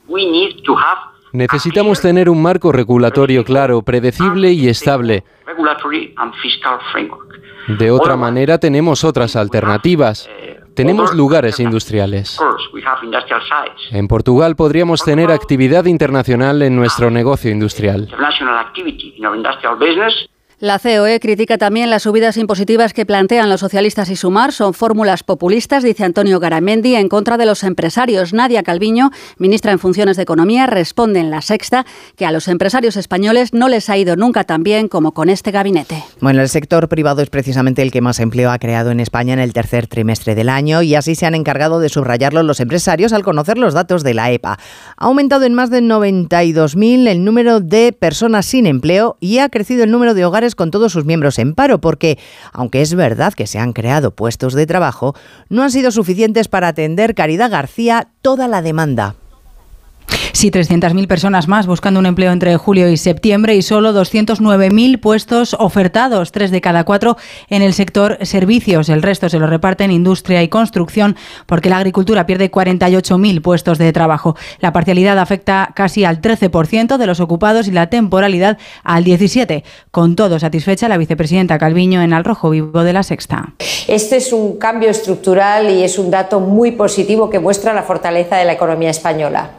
Necesitamos 1.32 2.02
tener 2.02 2.28
un 2.28 2.42
marco 2.42 2.70
regulatorio 2.70 3.42
claro, 3.42 3.80
predecible 3.80 4.52
y 4.52 4.68
estable. 4.68 5.24
De 7.78 7.90
otra 7.90 8.16
manera 8.16 8.58
tenemos 8.58 9.04
otras 9.04 9.36
alternativas. 9.36 10.28
Tenemos 10.76 11.14
lugares 11.14 11.58
industriales. 11.58 12.38
En 13.90 14.08
Portugal 14.08 14.56
podríamos 14.56 15.02
tener 15.02 15.30
actividad 15.30 15.86
internacional 15.86 16.60
en 16.60 16.76
nuestro 16.76 17.10
negocio 17.10 17.50
industrial. 17.50 18.08
La 20.58 20.78
COE 20.78 21.20
critica 21.20 21.58
también 21.58 21.90
las 21.90 22.04
subidas 22.04 22.38
impositivas 22.38 22.94
que 22.94 23.04
plantean 23.04 23.50
los 23.50 23.60
socialistas 23.60 24.08
y 24.08 24.16
Sumar. 24.16 24.52
Son 24.52 24.72
fórmulas 24.72 25.22
populistas, 25.22 25.82
dice 25.82 26.02
Antonio 26.02 26.40
Garamendi, 26.40 26.94
en 26.94 27.10
contra 27.10 27.36
de 27.36 27.44
los 27.44 27.62
empresarios. 27.62 28.32
Nadia 28.32 28.62
Calviño, 28.62 29.10
ministra 29.36 29.72
en 29.72 29.78
funciones 29.78 30.16
de 30.16 30.22
Economía, 30.22 30.64
responde 30.64 31.20
en 31.20 31.28
la 31.28 31.42
sexta 31.42 31.84
que 32.16 32.24
a 32.24 32.32
los 32.32 32.48
empresarios 32.48 32.96
españoles 32.96 33.52
no 33.52 33.68
les 33.68 33.90
ha 33.90 33.98
ido 33.98 34.16
nunca 34.16 34.44
tan 34.44 34.62
bien 34.62 34.88
como 34.88 35.12
con 35.12 35.28
este 35.28 35.50
gabinete. 35.50 36.02
Bueno, 36.22 36.40
el 36.40 36.48
sector 36.48 36.88
privado 36.88 37.20
es 37.20 37.28
precisamente 37.28 37.82
el 37.82 37.92
que 37.92 38.00
más 38.00 38.18
empleo 38.18 38.50
ha 38.50 38.58
creado 38.58 38.90
en 38.90 39.00
España 39.00 39.34
en 39.34 39.40
el 39.40 39.52
tercer 39.52 39.88
trimestre 39.88 40.34
del 40.34 40.48
año 40.48 40.80
y 40.80 40.94
así 40.94 41.16
se 41.16 41.26
han 41.26 41.34
encargado 41.34 41.80
de 41.80 41.90
subrayarlo 41.90 42.42
los 42.42 42.60
empresarios 42.60 43.12
al 43.12 43.24
conocer 43.24 43.58
los 43.58 43.74
datos 43.74 44.02
de 44.02 44.14
la 44.14 44.30
EPA. 44.30 44.58
Ha 44.96 45.04
aumentado 45.04 45.44
en 45.44 45.52
más 45.52 45.68
de 45.68 45.82
92.000 45.82 47.08
el 47.08 47.24
número 47.26 47.60
de 47.60 47.92
personas 47.92 48.46
sin 48.46 48.66
empleo 48.66 49.18
y 49.20 49.36
ha 49.36 49.50
crecido 49.50 49.84
el 49.84 49.90
número 49.90 50.14
de 50.14 50.24
hogares 50.24 50.45
con 50.54 50.70
todos 50.70 50.92
sus 50.92 51.04
miembros 51.04 51.38
en 51.38 51.54
paro, 51.54 51.80
porque, 51.80 52.18
aunque 52.52 52.82
es 52.82 52.94
verdad 52.94 53.34
que 53.34 53.46
se 53.46 53.58
han 53.58 53.72
creado 53.72 54.12
puestos 54.12 54.54
de 54.54 54.66
trabajo, 54.66 55.14
no 55.48 55.62
han 55.62 55.70
sido 55.70 55.90
suficientes 55.90 56.48
para 56.48 56.68
atender 56.68 57.14
Caridad 57.14 57.50
García 57.50 58.08
toda 58.22 58.48
la 58.48 58.62
demanda. 58.62 59.16
Sí, 60.36 60.50
300.000 60.50 61.06
personas 61.06 61.48
más 61.48 61.66
buscando 61.66 61.98
un 61.98 62.04
empleo 62.04 62.30
entre 62.30 62.56
julio 62.58 62.90
y 62.90 62.98
septiembre 62.98 63.54
y 63.56 63.62
solo 63.62 63.94
209.000 63.94 65.00
puestos 65.00 65.56
ofertados, 65.58 66.30
tres 66.30 66.50
de 66.50 66.60
cada 66.60 66.84
cuatro 66.84 67.16
en 67.48 67.62
el 67.62 67.72
sector 67.72 68.18
servicios. 68.20 68.90
El 68.90 69.02
resto 69.02 69.30
se 69.30 69.38
lo 69.38 69.46
reparten 69.46 69.90
industria 69.90 70.42
y 70.42 70.48
construcción 70.48 71.16
porque 71.46 71.70
la 71.70 71.78
agricultura 71.78 72.26
pierde 72.26 72.50
48.000 72.50 73.40
puestos 73.40 73.78
de 73.78 73.90
trabajo. 73.94 74.36
La 74.60 74.74
parcialidad 74.74 75.18
afecta 75.18 75.72
casi 75.74 76.04
al 76.04 76.20
13% 76.20 76.98
de 76.98 77.06
los 77.06 77.20
ocupados 77.20 77.66
y 77.66 77.70
la 77.72 77.88
temporalidad 77.88 78.58
al 78.84 79.04
17%. 79.04 79.62
Con 79.90 80.16
todo, 80.16 80.38
satisfecha 80.38 80.88
la 80.88 80.98
vicepresidenta 80.98 81.56
Calviño 81.56 82.02
en 82.02 82.12
Al 82.12 82.24
Rojo 82.24 82.50
Vivo 82.50 82.84
de 82.84 82.92
la 82.92 83.02
Sexta. 83.02 83.54
Este 83.88 84.16
es 84.16 84.34
un 84.34 84.58
cambio 84.58 84.90
estructural 84.90 85.70
y 85.70 85.82
es 85.82 85.98
un 85.98 86.10
dato 86.10 86.40
muy 86.40 86.72
positivo 86.72 87.30
que 87.30 87.38
muestra 87.38 87.72
la 87.72 87.84
fortaleza 87.84 88.36
de 88.36 88.44
la 88.44 88.52
economía 88.52 88.90
española. 88.90 89.50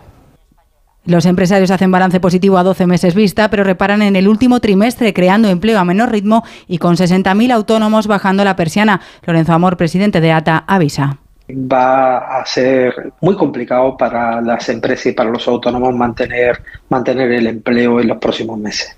Los 1.07 1.25
empresarios 1.25 1.71
hacen 1.71 1.89
balance 1.89 2.19
positivo 2.19 2.57
a 2.57 2.63
12 2.63 2.85
meses 2.85 3.15
vista, 3.15 3.49
pero 3.49 3.63
reparan 3.63 4.01
en 4.01 4.17
el 4.17 4.27
último 4.27 4.59
trimestre 4.59 5.13
creando 5.13 5.47
empleo 5.47 5.79
a 5.79 5.85
menor 5.85 6.11
ritmo 6.11 6.43
y 6.67 6.79
con 6.79 6.97
60.000 6.97 7.51
autónomos 7.53 8.07
bajando 8.07 8.43
la 8.43 8.57
persiana. 8.57 8.99
Lorenzo 9.25 9.53
Amor, 9.53 9.77
presidente 9.77 10.19
de 10.19 10.33
ATA, 10.33 10.65
avisa 10.67 11.19
va 11.49 12.39
a 12.41 12.45
ser 12.45 13.13
muy 13.21 13.35
complicado 13.37 13.95
para 13.95 14.41
las 14.41 14.67
empresas 14.67 15.05
y 15.05 15.11
para 15.13 15.29
los 15.29 15.47
autónomos 15.47 15.95
mantener, 15.95 16.61
mantener 16.89 17.31
el 17.31 17.47
empleo 17.47 18.01
en 18.01 18.09
los 18.09 18.17
próximos 18.17 18.59
meses. 18.59 18.97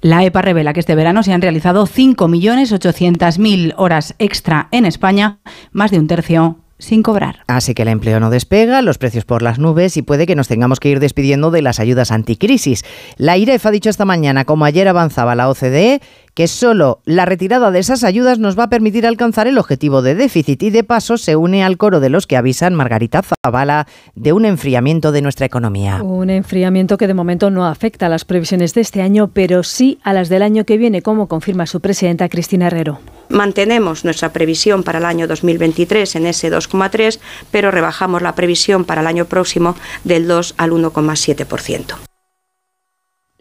La 0.00 0.24
EPA 0.24 0.42
revela 0.42 0.72
que 0.72 0.78
este 0.78 0.94
verano 0.94 1.24
se 1.24 1.32
han 1.32 1.42
realizado 1.42 1.88
5.800.000 1.88 3.74
horas 3.76 4.14
extra 4.20 4.68
en 4.70 4.86
España, 4.86 5.38
más 5.72 5.90
de 5.90 5.98
un 5.98 6.06
tercio 6.06 6.56
sin 6.80 7.02
cobrar. 7.02 7.44
Así 7.46 7.74
que 7.74 7.82
el 7.82 7.88
empleo 7.88 8.18
no 8.18 8.30
despega, 8.30 8.82
los 8.82 8.98
precios 8.98 9.24
por 9.24 9.42
las 9.42 9.58
nubes 9.58 9.96
y 9.96 10.02
puede 10.02 10.26
que 10.26 10.34
nos 10.34 10.48
tengamos 10.48 10.80
que 10.80 10.88
ir 10.88 10.98
despidiendo 10.98 11.50
de 11.50 11.62
las 11.62 11.78
ayudas 11.78 12.10
anticrisis. 12.10 12.84
La 13.16 13.36
IREF 13.36 13.64
ha 13.66 13.70
dicho 13.70 13.90
esta 13.90 14.04
mañana, 14.04 14.44
como 14.44 14.64
ayer 14.64 14.88
avanzaba 14.88 15.34
la 15.34 15.48
OCDE, 15.48 16.00
que 16.34 16.48
solo 16.48 17.00
la 17.04 17.26
retirada 17.26 17.70
de 17.70 17.78
esas 17.78 18.04
ayudas 18.04 18.38
nos 18.38 18.58
va 18.58 18.64
a 18.64 18.70
permitir 18.70 19.06
alcanzar 19.06 19.46
el 19.46 19.58
objetivo 19.58 20.02
de 20.02 20.14
déficit 20.14 20.62
y 20.62 20.70
de 20.70 20.84
paso 20.84 21.16
se 21.16 21.36
une 21.36 21.64
al 21.64 21.76
coro 21.76 22.00
de 22.00 22.10
los 22.10 22.26
que 22.26 22.36
avisan 22.36 22.74
Margarita 22.74 23.22
Zavala 23.22 23.86
de 24.14 24.32
un 24.32 24.44
enfriamiento 24.44 25.12
de 25.12 25.22
nuestra 25.22 25.46
economía. 25.46 26.02
Un 26.02 26.30
enfriamiento 26.30 26.96
que 26.96 27.06
de 27.06 27.14
momento 27.14 27.50
no 27.50 27.66
afecta 27.66 28.06
a 28.06 28.08
las 28.08 28.24
previsiones 28.24 28.74
de 28.74 28.80
este 28.80 29.02
año, 29.02 29.30
pero 29.32 29.62
sí 29.62 29.98
a 30.02 30.12
las 30.12 30.28
del 30.28 30.42
año 30.42 30.64
que 30.64 30.78
viene, 30.78 31.02
como 31.02 31.28
confirma 31.28 31.66
su 31.66 31.80
presidenta 31.80 32.28
Cristina 32.28 32.66
Herrero. 32.66 33.00
Mantenemos 33.28 34.04
nuestra 34.04 34.32
previsión 34.32 34.82
para 34.82 34.98
el 34.98 35.04
año 35.04 35.28
2023 35.28 36.16
en 36.16 36.26
ese 36.26 36.50
2,3, 36.50 37.20
pero 37.50 37.70
rebajamos 37.70 38.22
la 38.22 38.34
previsión 38.34 38.84
para 38.84 39.02
el 39.02 39.06
año 39.06 39.26
próximo 39.26 39.76
del 40.04 40.26
2 40.26 40.54
al 40.58 40.72
1,7%. 40.72 42.09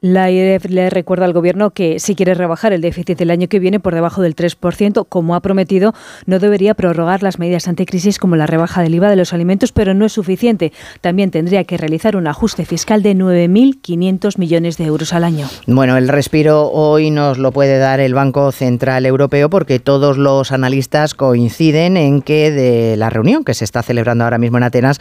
La 0.02 0.32
IREF 0.32 0.66
le 0.70 0.90
recuerda 0.90 1.26
al 1.26 1.34
Gobierno 1.34 1.72
que 1.72 2.00
si 2.00 2.16
quiere 2.16 2.34
rebajar 2.34 2.72
el 2.72 2.82
déficit 2.82 3.18
del 3.18 3.32
año 3.32 3.48
que 3.48 3.60
viene 3.60 3.80
por 3.80 3.94
debajo 3.94 4.22
del 4.22 4.36
3%, 4.36 5.06
como 5.10 5.36
ha 5.36 5.42
prometido, 5.42 5.94
no 6.26 6.40
debería 6.40 6.74
prorrogar 6.74 7.22
las 7.22 7.38
medidas 7.38 7.68
anticrisis 7.68 8.18
como 8.18 8.36
la 8.36 8.48
rebaja 8.48 8.82
del 8.82 8.96
IVA 8.96 9.10
de 9.10 9.18
los 9.18 9.34
alimentos, 9.34 9.72
pero 9.74 9.94
no 9.94 10.06
es 10.06 10.14
suficiente. 10.14 10.72
También 11.02 11.32
tendría 11.32 11.66
que 11.66 11.78
realizar 11.78 12.16
un 12.16 12.28
ajuste 12.28 12.66
fiscal 12.66 13.04
de 13.04 13.16
9.500 13.16 14.38
millones 14.38 14.78
de 14.78 14.86
euros 14.86 15.14
al 15.14 15.26
año. 15.26 15.48
Bueno, 15.68 15.98
el 15.98 16.08
respiro 16.08 16.70
hoy 16.72 17.12
nos 17.12 17.38
lo 17.38 17.52
puede 17.52 17.78
dar 17.78 18.00
el 18.00 18.14
Banco 18.14 18.52
Central 18.52 19.06
Europeo 19.06 19.50
porque 19.50 19.80
todos 19.80 20.18
los 20.18 20.52
analistas 20.52 21.14
coinciden 21.14 21.98
en 21.98 22.22
que 22.22 22.52
de 22.52 22.96
la 22.96 23.10
reunión 23.10 23.44
que 23.44 23.54
se 23.54 23.66
está 23.66 23.84
celebrando 23.84 24.24
ahora 24.24 24.38
mismo 24.38 24.58
en 24.58 24.64
Atenas 24.64 25.00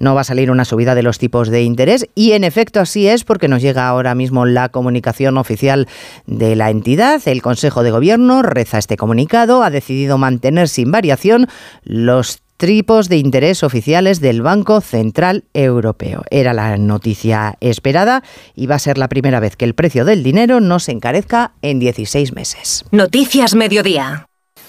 no 0.00 0.16
va 0.16 0.22
a 0.22 0.24
salir 0.24 0.50
una 0.50 0.64
subida 0.64 0.96
de 0.96 1.04
los 1.04 1.18
tipos 1.18 1.48
de 1.48 1.62
interés 1.62 2.08
y 2.16 2.32
en 2.32 2.42
efecto 2.42 2.80
así 2.80 3.06
es 3.06 3.22
porque 3.22 3.46
nos 3.46 3.62
llega 3.62 3.86
ahora 3.86 4.16
mismo 4.16 4.46
la 4.46 4.70
comunicación 4.70 5.38
oficial 5.38 5.86
de 6.26 6.56
la 6.56 6.70
entidad. 6.70 7.22
El 7.26 7.42
Consejo 7.42 7.84
de 7.84 7.92
Gobierno 7.92 8.42
reza 8.42 8.78
este 8.78 8.96
comunicado, 8.96 9.62
ha 9.62 9.70
decidido 9.70 10.18
mantener 10.18 10.68
sin 10.68 10.90
variación 10.90 11.46
los 11.84 12.40
tipos 12.56 13.08
de 13.08 13.16
interés 13.16 13.62
oficiales 13.62 14.20
del 14.20 14.42
Banco 14.42 14.80
Central 14.80 15.44
Europeo. 15.54 16.24
Era 16.30 16.52
la 16.52 16.76
noticia 16.76 17.56
esperada 17.60 18.22
y 18.54 18.66
va 18.66 18.74
a 18.74 18.80
ser 18.80 18.98
la 18.98 19.08
primera 19.08 19.40
vez 19.40 19.56
que 19.56 19.64
el 19.64 19.74
precio 19.74 20.04
del 20.04 20.22
dinero 20.22 20.60
no 20.60 20.78
se 20.78 20.92
encarezca 20.92 21.52
en 21.62 21.78
16 21.78 22.34
meses. 22.34 22.84
Noticias 22.90 23.54
Mediodía. 23.54 24.26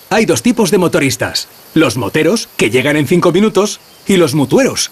Hay 0.09 0.25
dos 0.25 0.41
tipos 0.41 0.71
de 0.71 0.77
motoristas. 0.77 1.47
Los 1.73 1.95
moteros, 1.97 2.49
que 2.57 2.69
llegan 2.69 2.97
en 2.97 3.07
5 3.07 3.31
minutos, 3.31 3.79
y 4.07 4.17
los 4.17 4.35
mutueros, 4.35 4.91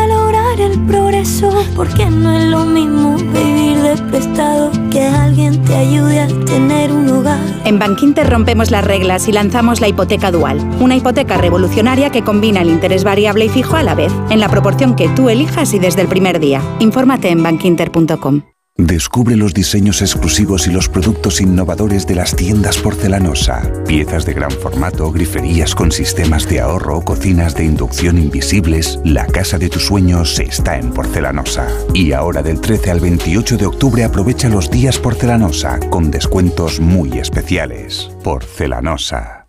el 0.61 0.79
progreso, 0.85 1.49
porque 1.75 2.05
no 2.05 2.31
es 2.31 2.45
lo 2.45 2.65
mismo 2.65 3.15
vivir 3.17 3.77
de 3.77 3.97
prestado 4.09 4.71
que 4.89 5.01
alguien 5.01 5.63
te 5.63 5.75
ayude 5.75 6.19
a 6.19 6.27
tener 6.45 6.91
un 6.91 7.09
hogar. 7.09 7.39
En 7.65 7.79
Bankinter 7.79 8.29
rompemos 8.29 8.71
las 8.71 8.83
reglas 8.83 9.27
y 9.27 9.31
lanzamos 9.31 9.81
la 9.81 9.87
hipoteca 9.87 10.31
dual, 10.31 10.59
una 10.79 10.95
hipoteca 10.95 11.37
revolucionaria 11.37 12.09
que 12.09 12.23
combina 12.23 12.61
el 12.61 12.69
interés 12.69 13.03
variable 13.03 13.45
y 13.45 13.49
fijo 13.49 13.75
a 13.75 13.83
la 13.83 13.95
vez, 13.95 14.11
en 14.29 14.39
la 14.39 14.49
proporción 14.49 14.95
que 14.95 15.09
tú 15.09 15.29
elijas 15.29 15.73
y 15.73 15.79
desde 15.79 16.01
el 16.01 16.07
primer 16.07 16.39
día. 16.39 16.61
Infórmate 16.79 17.29
en 17.29 17.43
bankinter.com. 17.43 18.50
Descubre 18.77 19.35
los 19.35 19.53
diseños 19.53 20.01
exclusivos 20.01 20.65
y 20.65 20.71
los 20.71 20.87
productos 20.87 21.41
innovadores 21.41 22.07
de 22.07 22.15
las 22.15 22.35
tiendas 22.35 22.77
porcelanosa. 22.77 23.61
Piezas 23.85 24.25
de 24.25 24.33
gran 24.33 24.49
formato, 24.49 25.11
griferías 25.11 25.75
con 25.75 25.91
sistemas 25.91 26.47
de 26.47 26.61
ahorro, 26.61 27.01
cocinas 27.01 27.53
de 27.53 27.65
inducción 27.65 28.17
invisibles. 28.17 28.99
La 29.03 29.27
casa 29.27 29.57
de 29.57 29.69
tus 29.69 29.85
sueños 29.85 30.39
está 30.39 30.77
en 30.77 30.91
porcelanosa. 30.91 31.67
Y 31.93 32.13
ahora 32.13 32.41
del 32.41 32.61
13 32.61 32.91
al 32.91 32.99
28 33.01 33.57
de 33.57 33.65
octubre 33.65 34.03
aprovecha 34.03 34.49
los 34.49 34.71
días 34.71 34.97
porcelanosa 34.97 35.79
con 35.89 36.09
descuentos 36.09 36.79
muy 36.79 37.19
especiales. 37.19 38.09
Porcelanosa. 38.23 39.47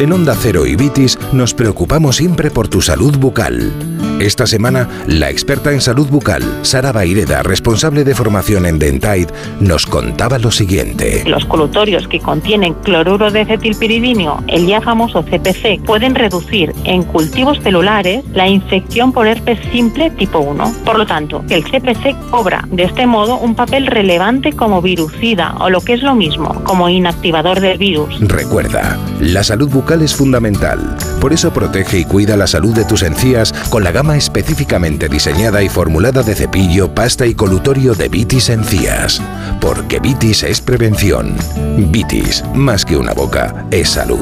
En 0.00 0.12
Onda 0.12 0.36
Cero 0.38 0.66
y 0.66 0.74
Vitis 0.74 1.16
nos 1.32 1.54
preocupamos 1.54 2.16
siempre 2.16 2.50
por 2.50 2.66
tu 2.66 2.82
salud 2.82 3.16
bucal. 3.16 3.93
Esta 4.20 4.46
semana, 4.46 4.88
la 5.06 5.28
experta 5.28 5.72
en 5.72 5.80
salud 5.80 6.08
bucal, 6.08 6.42
Sara 6.62 6.92
Baireda, 6.92 7.42
responsable 7.42 8.04
de 8.04 8.14
formación 8.14 8.64
en 8.64 8.78
Dentaid, 8.78 9.28
nos 9.60 9.86
contaba 9.86 10.38
lo 10.38 10.50
siguiente. 10.50 11.24
Los 11.26 11.44
colutorios 11.44 12.06
que 12.06 12.20
contienen 12.20 12.74
cloruro 12.74 13.30
de 13.30 13.40
acetilpiridinio, 13.40 14.42
el 14.46 14.66
ya 14.66 14.80
famoso 14.80 15.24
CPC, 15.24 15.84
pueden 15.84 16.14
reducir 16.14 16.72
en 16.84 17.02
cultivos 17.02 17.60
celulares 17.60 18.24
la 18.32 18.48
infección 18.48 19.12
por 19.12 19.26
herpes 19.26 19.58
simple 19.72 20.10
tipo 20.10 20.38
1. 20.38 20.74
Por 20.84 20.96
lo 20.96 21.06
tanto, 21.06 21.44
el 21.50 21.64
CPC 21.64 22.16
cobra 22.30 22.64
de 22.70 22.84
este 22.84 23.06
modo 23.06 23.38
un 23.38 23.54
papel 23.54 23.86
relevante 23.86 24.52
como 24.52 24.80
virucida 24.80 25.56
o 25.60 25.70
lo 25.70 25.80
que 25.80 25.94
es 25.94 26.02
lo 26.02 26.14
mismo, 26.14 26.62
como 26.64 26.88
inactivador 26.88 27.60
del 27.60 27.78
virus. 27.78 28.16
Recuerda, 28.20 28.96
la 29.20 29.42
salud 29.42 29.68
bucal 29.68 30.02
es 30.02 30.14
fundamental. 30.14 30.96
Por 31.20 31.32
eso 31.32 31.52
protege 31.52 31.98
y 31.98 32.04
cuida 32.04 32.36
la 32.36 32.46
salud 32.46 32.74
de 32.74 32.84
tus 32.84 33.02
encías 33.02 33.52
con 33.70 33.82
la 33.82 33.92
gama 33.92 34.03
específicamente 34.12 35.08
diseñada 35.08 35.62
y 35.62 35.68
formulada 35.68 36.22
de 36.22 36.34
cepillo, 36.34 36.94
pasta 36.94 37.26
y 37.26 37.34
colutorio 37.34 37.94
de 37.94 38.08
Vitis 38.08 38.50
Encías. 38.50 39.22
Porque 39.60 40.00
Vitis 40.00 40.42
es 40.42 40.60
prevención. 40.60 41.34
Vitis, 41.76 42.44
más 42.54 42.84
que 42.84 42.96
una 42.96 43.14
boca, 43.14 43.66
es 43.70 43.88
salud. 43.88 44.18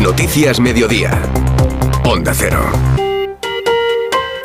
Noticias 0.00 0.60
Mediodía. 0.60 1.10
Onda 2.04 2.34
Cero. 2.34 2.93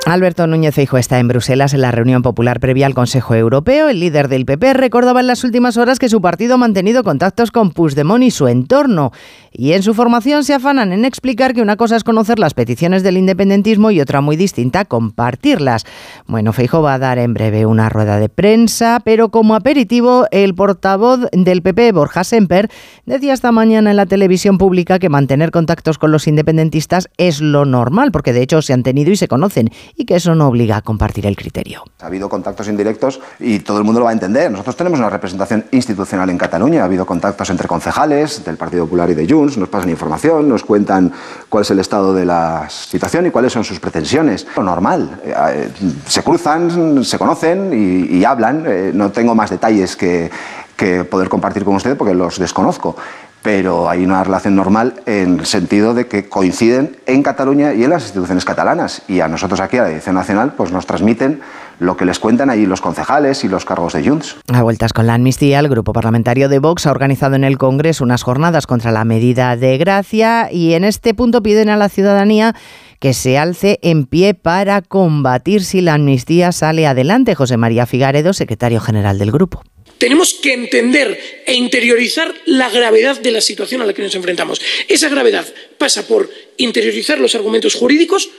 Alberto 0.10 0.48
Núñez 0.48 0.74
Feijo 0.74 0.98
está 0.98 1.19
en 1.19 1.28
Bruselas 1.28 1.76
en 1.76 1.82
la 1.82 1.91
reunión 1.91 2.24
popular 2.24 2.60
previa 2.60 2.88
al 2.88 2.95
Consejo 2.95 3.36
Europeo. 3.36 3.89
El 3.89 4.00
líder 4.00 4.28
del 4.28 4.45
PP 4.45 4.74
recordaba 4.74 5.19
en 5.19 5.28
las 5.28 5.43
últimas 5.43 5.78
horas 5.78 6.00
que 6.00 6.10
su 6.10 6.19
partido 6.19 6.56
ha 6.56 6.58
mantenido 6.58 7.04
contactos 7.04 7.52
con 7.52 7.69
Puigdemont 7.69 8.24
y 8.24 8.32
su 8.32 8.48
entorno. 8.48 9.12
Y 9.52 9.74
en 9.74 9.84
su 9.84 9.93
formación 9.93 10.43
se 10.43 10.56
afanan 10.56 10.93
en 10.93 11.06
explicar 11.06 11.54
que 11.54 11.62
una 11.62 11.76
cosa 11.76 11.95
es 11.95 12.04
conocer 12.04 12.39
las 12.39 12.56
peticiones 12.56 13.04
del 13.04 13.17
independentismo 13.17 13.91
y 13.91 14.02
otra 14.02 14.19
muy 14.19 14.36
distinta, 14.36 14.84
compartirlas. 14.84 15.86
Bueno, 16.26 16.54
Feijo 16.54 16.82
va 16.82 16.95
a 16.95 17.00
dar 17.00 17.19
en 17.19 17.36
breve 17.36 17.67
una 17.67 17.89
rueda 17.89 18.17
de 18.17 18.30
prensa, 18.30 19.02
pero 19.06 19.30
como 19.30 19.54
aperitivo, 19.54 20.26
el 20.32 20.56
portavoz 20.56 21.19
del 21.32 21.62
PP, 21.62 21.91
Borja 21.91 22.24
Semper, 22.24 22.69
decía 23.06 23.34
esta 23.34 23.52
mañana 23.52 23.91
en 23.91 23.98
la 23.98 24.08
televisión 24.08 24.58
pública 24.58 24.98
que 24.98 25.10
mantener 25.10 25.52
contactos 25.52 26.00
con 26.00 26.12
los 26.12 26.28
independentistas 26.28 27.10
es 27.17 27.41
lo 27.41 27.65
normal, 27.65 28.12
porque 28.12 28.34
de 28.34 28.41
hecho 28.41 28.63
se 28.63 28.74
han 28.74 28.82
tenido 28.82 29.12
y 29.12 29.15
se 29.15 29.28
conocen 29.28 29.69
y 29.99 30.05
que 30.05 30.15
eso 30.15 30.33
no 30.33 30.47
obliga 30.47 30.77
a 30.77 30.81
compartir 30.81 31.25
el 31.25 31.35
criterio. 31.35 31.83
Ha 31.99 32.05
habido 32.05 32.29
contactos 32.29 32.69
indirectos 32.69 33.19
y 33.38 33.59
todo 33.59 33.79
el 33.79 33.83
mundo 33.83 33.99
lo 33.99 34.05
va 34.05 34.12
a 34.12 34.13
entender. 34.13 34.49
Nosotros 34.49 34.77
tenemos 34.77 34.97
una 34.97 35.09
representación 35.09 35.65
institucional 35.71 36.29
en 36.29 36.38
Cataluña. 36.38 36.83
Ha 36.83 36.85
habido 36.85 37.05
contactos 37.05 37.49
entre 37.49 37.67
concejales 37.67 38.45
del 38.45 38.55
Partido 38.55 38.85
Popular 38.85 39.09
y 39.09 39.13
de 39.13 39.27
Junts. 39.29 39.57
Nos 39.57 39.67
pasan 39.67 39.89
información, 39.89 40.47
nos 40.47 40.63
cuentan 40.63 41.12
cuál 41.49 41.63
es 41.63 41.71
el 41.71 41.79
estado 41.79 42.13
de 42.13 42.23
la 42.23 42.69
situación 42.69 43.25
y 43.25 43.29
cuáles 43.29 43.51
son 43.51 43.65
sus 43.65 43.81
pretensiones. 43.81 44.47
Lo 44.55 44.63
normal. 44.63 45.19
Eh, 45.25 45.69
se 46.07 46.23
cruzan, 46.23 47.03
se 47.03 47.19
conocen 47.19 47.73
y, 47.73 48.23
hablan. 48.23 48.63
Eh, 48.65 48.91
no 48.93 49.12
tengo 49.12 49.35
más 49.35 49.49
detalles 49.49 49.97
que, 49.97 50.31
que 50.77 51.03
poder 51.03 51.27
compartir 51.27 51.65
con 51.65 51.75
usted 51.75 51.97
porque 51.97 52.13
los 52.13 52.39
desconozco 52.39 52.95
pero 53.41 53.89
hay 53.89 54.04
una 54.04 54.23
relación 54.23 54.56
normal 54.56 55.02
en 55.06 55.39
el 55.39 55.45
sentido 55.45 55.93
de 55.93 56.08
que 56.08 56.28
coinciden 56.28 56.97
en 57.06 57.23
Cataluña 57.23 57.73
y 57.73 57.84
en 57.84 57.89
las 57.89 58.04
instituciones 58.04 58.45
catalanas. 58.45 59.02
Y 59.08 59.21
a 59.21 59.28
nosotros 59.28 59.60
aquí, 59.60 59.78
a 59.78 59.84
la 59.84 59.88
Dirección 59.88 60.15
Nacional, 60.15 60.54
pues 60.58 60.71
nos 60.71 60.86
transmiten 60.86 61.41
lo 61.80 61.95
que 61.95 62.06
les 62.06 62.19
cuentan 62.19 62.49
allí 62.49 62.65
los 62.65 62.82
concejales 62.82 63.43
y 63.43 63.47
los 63.47 63.63
cargos 63.63 63.93
de 63.93 64.08
Junts. 64.08 64.36
A 64.54 64.62
vueltas 64.62 64.91
con 64.91 65.08
la 65.08 65.13
amnistía, 65.13 65.60
el 65.60 65.69
grupo 65.69 65.93
parlamentario 65.93 66.49
de 66.49 66.60
Vox 66.60 66.86
ha 66.86 66.91
organizado 66.91 67.36
en 67.36 67.45
el 67.45 67.58
Congreso 67.58 68.04
unas 68.04 68.23
jornadas 68.23 68.67
contra 68.67 68.91
la 68.91 69.06
medida 69.06 69.56
de 69.56 69.78
gracia 69.78 70.52
y 70.52 70.73
en 70.73 70.84
este 70.84 71.13
punto 71.13 71.41
piden 71.41 71.69
a 71.69 71.78
la 71.78 71.88
ciudadanía 71.89 72.56
que 72.99 73.13
se 73.13 73.38
alce 73.38 73.80
en 73.82 74.06
pie 74.06 74.34
para 74.34 74.82
combatir 74.82 75.63
si 75.63 75.80
la 75.80 75.93
amnistía 75.93 76.52
sale 76.52 76.86
adelante. 76.86 77.34
José 77.34 77.56
María 77.56 77.86
Figaredo, 77.86 78.34
secretario 78.34 78.82
general 78.82 79.17
del 79.17 79.32
grupo. 79.32 79.63
Tenemos 79.99 80.33
que 80.33 80.53
entender 80.53 81.43
e 81.45 81.53
interiorizar 81.53 82.33
la 82.45 82.69
gravedad 82.69 83.19
de 83.19 83.31
la 83.31 83.41
situación 83.41 83.81
a 83.81 83.85
la 83.85 83.93
que 83.93 84.01
nos 84.01 84.15
enfrentamos. 84.15 84.62
Esa 84.88 85.09
gravedad 85.09 85.45
pasa 85.77 86.07
por 86.07 86.31
interiorizar 86.57 87.19
los 87.19 87.35
argumentos 87.35 87.75
jurídicos, 87.75 88.29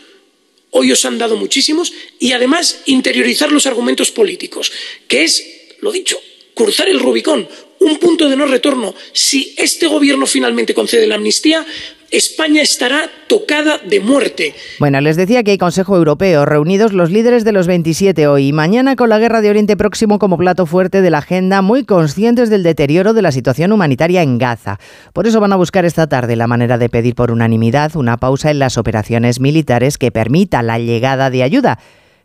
hoy 0.70 0.90
os 0.90 1.04
han 1.04 1.18
dado 1.18 1.36
muchísimos, 1.36 1.92
y 2.18 2.32
además 2.32 2.80
interiorizar 2.86 3.52
los 3.52 3.66
argumentos 3.66 4.10
políticos, 4.10 4.72
que 5.06 5.22
es, 5.24 5.44
lo 5.80 5.92
dicho, 5.92 6.18
cruzar 6.54 6.88
el 6.88 6.98
Rubicón, 6.98 7.46
un 7.80 7.98
punto 7.98 8.28
de 8.28 8.36
no 8.36 8.46
retorno. 8.46 8.94
Si 9.12 9.54
este 9.58 9.86
gobierno 9.86 10.26
finalmente 10.26 10.72
concede 10.72 11.06
la 11.06 11.16
amnistía, 11.16 11.66
España 12.10 12.60
estará 12.60 13.02
tocada 13.28 13.78
de 13.78 14.00
muerte. 14.00 14.54
Bueno, 14.80 15.00
les 15.00 15.16
decía 15.16 15.44
que 15.44 15.52
hay 15.52 15.58
Consejo 15.58 15.96
Europeo, 15.96 16.44
reunidos 16.44 16.92
los 16.92 17.10
líderes 17.10 17.44
de 17.44 17.52
los 17.52 17.68
27 17.68 18.26
hoy 18.26 18.48
y 18.48 18.52
mañana 18.52 18.96
con 18.96 19.10
la 19.10 19.20
guerra 19.20 19.40
de 19.40 19.50
Oriente 19.50 19.76
Próximo 19.76 20.18
como 20.18 20.36
plato 20.36 20.66
fuerte 20.66 21.02
de 21.02 21.10
la 21.10 21.18
agenda, 21.18 21.62
muy 21.62 21.84
conscientes 21.84 22.50
del 22.50 22.64
deterioro 22.64 23.12
de 23.12 23.22
la 23.22 23.30
situación 23.30 23.70
humanitaria 23.70 24.22
en 24.22 24.38
Gaza. 24.38 24.80
Por 25.12 25.28
eso 25.28 25.38
van 25.38 25.52
a 25.52 25.56
buscar 25.56 25.84
esta 25.84 26.08
tarde 26.08 26.34
la 26.34 26.48
manera 26.48 26.78
de 26.78 26.88
pedir 26.88 27.14
por 27.14 27.30
unanimidad 27.30 27.94
una 27.94 28.16
pausa 28.16 28.50
en 28.50 28.58
las 28.58 28.76
operaciones 28.76 29.38
militares 29.38 29.96
que 29.96 30.10
permita 30.10 30.64
la 30.64 30.80
llegada 30.80 31.30
de 31.30 31.44
ayuda, 31.44 31.78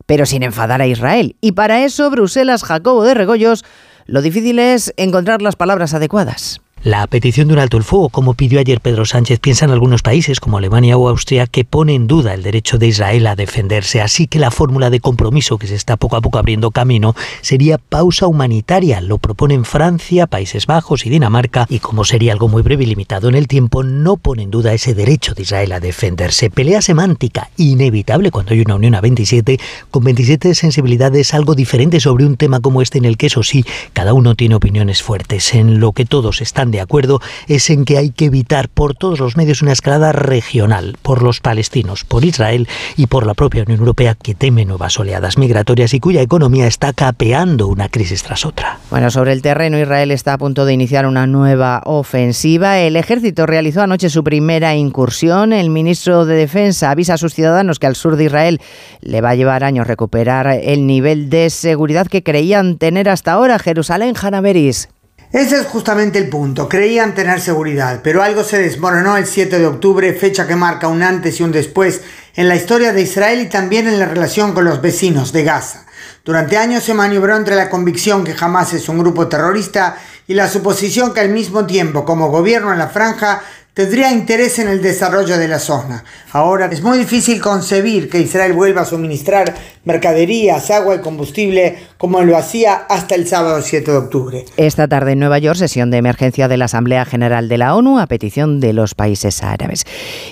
pero 0.07 0.25
sin 0.25 0.41
enfadar 0.41 0.81
a 0.81 0.87
Israel. 0.87 1.35
Y 1.41 1.51
para 1.51 1.85
eso, 1.85 2.09
Bruselas, 2.09 2.63
Jacobo 2.63 3.03
de 3.03 3.13
Regoyos, 3.13 3.63
lo 4.07 4.23
difícil 4.23 4.57
es 4.57 4.95
encontrar 4.97 5.43
las 5.43 5.55
palabras 5.55 5.93
adecuadas. 5.93 6.61
La 6.85 7.07
petición 7.07 7.47
de 7.47 7.55
un 7.55 7.59
alto 7.59 7.77
el 7.77 7.83
fuego, 7.83 8.09
como 8.09 8.35
pidió 8.35 8.59
ayer 8.59 8.79
Pedro 8.79 9.05
Sánchez, 9.05 9.39
piensa 9.39 9.65
en 9.65 9.71
algunos 9.71 10.03
países 10.03 10.39
como 10.39 10.59
Alemania 10.59 10.95
o 10.97 11.09
Austria 11.09 11.47
que 11.47 11.65
pone 11.65 11.95
en 11.95 12.05
duda 12.05 12.35
el 12.35 12.43
derecho 12.43 12.77
de 12.77 12.85
Israel 12.85 13.25
a 13.25 13.35
defenderse. 13.35 14.03
Así 14.03 14.27
que 14.27 14.37
la 14.37 14.51
fórmula 14.51 14.91
de 14.91 14.99
compromiso 14.99 15.57
que 15.57 15.65
se 15.65 15.73
está 15.73 15.97
poco 15.97 16.15
a 16.15 16.21
poco 16.21 16.37
abriendo 16.37 16.69
camino 16.69 17.15
sería 17.41 17.79
pausa 17.79 18.27
humanitaria. 18.27 19.01
Lo 19.01 19.17
proponen 19.17 19.65
Francia, 19.65 20.27
Países 20.27 20.67
Bajos 20.67 21.07
y 21.07 21.09
Dinamarca 21.09 21.65
y 21.71 21.79
como 21.79 22.03
sería 22.05 22.33
algo 22.33 22.49
muy 22.49 22.61
breve 22.61 22.83
y 22.83 22.85
limitado 22.85 23.29
en 23.29 23.35
el 23.35 23.47
tiempo, 23.47 23.81
no 23.81 24.17
pone 24.17 24.43
en 24.43 24.51
duda 24.51 24.71
ese 24.71 24.93
derecho 24.93 25.33
de 25.33 25.41
Israel 25.41 25.71
a 25.71 25.79
defenderse. 25.79 26.51
Pelea 26.51 26.83
semántica, 26.83 27.49
inevitable 27.57 28.29
cuando 28.29 28.53
hay 28.53 28.61
una 28.61 28.75
unión 28.75 28.93
a 28.93 29.01
27, 29.01 29.59
con 29.89 30.03
27 30.03 30.53
sensibilidades 30.53 31.33
algo 31.33 31.55
diferente 31.55 31.99
sobre 31.99 32.27
un 32.27 32.37
tema 32.37 32.59
como 32.59 32.83
este 32.83 32.99
en 32.99 33.05
el 33.05 33.17
que 33.17 33.25
eso 33.25 33.41
sí, 33.41 33.65
cada 33.93 34.13
uno 34.13 34.35
tiene 34.35 34.53
opiniones 34.53 35.01
fuertes. 35.01 35.55
En 35.55 35.79
lo 35.79 35.91
que 35.91 36.05
todos 36.05 36.41
están 36.41 36.74
de 36.75 36.81
acuerdo 36.81 37.21
es 37.47 37.69
en 37.69 37.85
que 37.85 37.97
hay 37.97 38.11
que 38.11 38.25
evitar 38.25 38.69
por 38.69 38.95
todos 38.95 39.19
los 39.19 39.37
medios 39.37 39.61
una 39.61 39.71
escalada 39.71 40.11
regional, 40.11 40.97
por 41.01 41.23
los 41.23 41.39
palestinos, 41.39 42.03
por 42.03 42.25
Israel 42.25 42.67
y 42.97 43.07
por 43.07 43.25
la 43.25 43.33
propia 43.33 43.63
Unión 43.63 43.79
Europea 43.79 44.15
que 44.15 44.35
teme 44.35 44.65
nuevas 44.65 44.99
oleadas 44.99 45.37
migratorias 45.37 45.93
y 45.93 45.99
cuya 45.99 46.21
economía 46.21 46.67
está 46.67 46.93
capeando 46.93 47.67
una 47.67 47.89
crisis 47.89 48.23
tras 48.23 48.45
otra. 48.45 48.79
Bueno, 48.89 49.09
sobre 49.11 49.31
el 49.31 49.41
terreno, 49.41 49.79
Israel 49.79 50.11
está 50.11 50.33
a 50.33 50.37
punto 50.37 50.65
de 50.65 50.73
iniciar 50.73 51.05
una 51.05 51.27
nueva 51.27 51.81
ofensiva. 51.85 52.79
El 52.79 52.95
ejército 52.95 53.45
realizó 53.45 53.81
anoche 53.81 54.09
su 54.09 54.23
primera 54.23 54.75
incursión. 54.75 55.53
El 55.53 55.69
ministro 55.69 56.25
de 56.25 56.35
Defensa 56.35 56.91
avisa 56.91 57.15
a 57.15 57.17
sus 57.17 57.33
ciudadanos 57.33 57.79
que 57.79 57.87
al 57.87 57.95
sur 57.95 58.15
de 58.15 58.25
Israel 58.25 58.61
le 59.01 59.21
va 59.21 59.31
a 59.31 59.35
llevar 59.35 59.63
años 59.63 59.87
recuperar 59.87 60.47
el 60.47 60.87
nivel 60.87 61.29
de 61.29 61.49
seguridad 61.49 62.07
que 62.07 62.23
creían 62.23 62.77
tener 62.77 63.09
hasta 63.09 63.33
ahora. 63.33 63.59
Jerusalén, 63.59 64.15
Hanaveris. 64.21 64.89
Ese 65.35 65.57
es 65.57 65.65
justamente 65.65 66.17
el 66.17 66.29
punto. 66.29 66.69
Creían 66.69 67.13
tener 67.13 67.41
seguridad, 67.41 67.99
pero 68.01 68.23
algo 68.23 68.45
se 68.45 68.57
desmoronó 68.57 69.17
el 69.17 69.25
7 69.25 69.59
de 69.59 69.65
octubre, 69.65 70.13
fecha 70.13 70.47
que 70.47 70.55
marca 70.55 70.87
un 70.87 71.03
antes 71.03 71.37
y 71.37 71.43
un 71.43 71.51
después 71.51 72.03
en 72.37 72.47
la 72.47 72.55
historia 72.55 72.93
de 72.93 73.01
Israel 73.01 73.41
y 73.41 73.49
también 73.49 73.85
en 73.89 73.99
la 73.99 74.05
relación 74.05 74.53
con 74.53 74.63
los 74.63 74.81
vecinos 74.81 75.33
de 75.33 75.43
Gaza. 75.43 75.87
Durante 76.23 76.55
años 76.55 76.85
se 76.85 76.93
maniobró 76.93 77.35
entre 77.35 77.57
la 77.57 77.69
convicción 77.69 78.23
que 78.23 78.33
jamás 78.33 78.71
es 78.71 78.87
un 78.87 78.99
grupo 78.99 79.27
terrorista 79.27 79.97
y 80.25 80.35
la 80.35 80.47
suposición 80.47 81.13
que 81.13 81.19
al 81.19 81.31
mismo 81.31 81.65
tiempo, 81.65 82.05
como 82.05 82.29
gobierno 82.29 82.71
en 82.71 82.79
la 82.79 82.87
franja, 82.87 83.41
tendría 83.75 84.13
interés 84.13 84.57
en 84.59 84.69
el 84.69 84.81
desarrollo 84.81 85.37
de 85.37 85.49
la 85.49 85.59
zona. 85.59 86.05
Ahora 86.31 86.67
es 86.71 86.81
muy 86.81 86.97
difícil 86.97 87.41
concebir 87.41 88.09
que 88.09 88.21
Israel 88.21 88.53
vuelva 88.53 88.83
a 88.83 88.85
suministrar 88.85 89.53
mercaderías, 89.83 90.71
agua 90.71 90.95
y 90.95 90.99
combustible 90.99 91.77
como 91.97 92.21
lo 92.21 92.37
hacía 92.37 92.75
hasta 92.89 93.15
el 93.15 93.27
sábado 93.27 93.61
7 93.61 93.91
de 93.91 93.97
octubre. 93.97 94.45
Esta 94.57 94.87
tarde 94.87 95.13
en 95.13 95.19
Nueva 95.19 95.39
York, 95.39 95.57
sesión 95.57 95.91
de 95.91 95.97
emergencia 95.97 96.47
de 96.47 96.57
la 96.57 96.65
Asamblea 96.65 97.05
General 97.05 97.47
de 97.47 97.57
la 97.57 97.75
ONU 97.75 97.99
a 97.99 98.07
petición 98.07 98.59
de 98.59 98.73
los 98.73 98.95
países 98.95 99.43
árabes. 99.43 99.85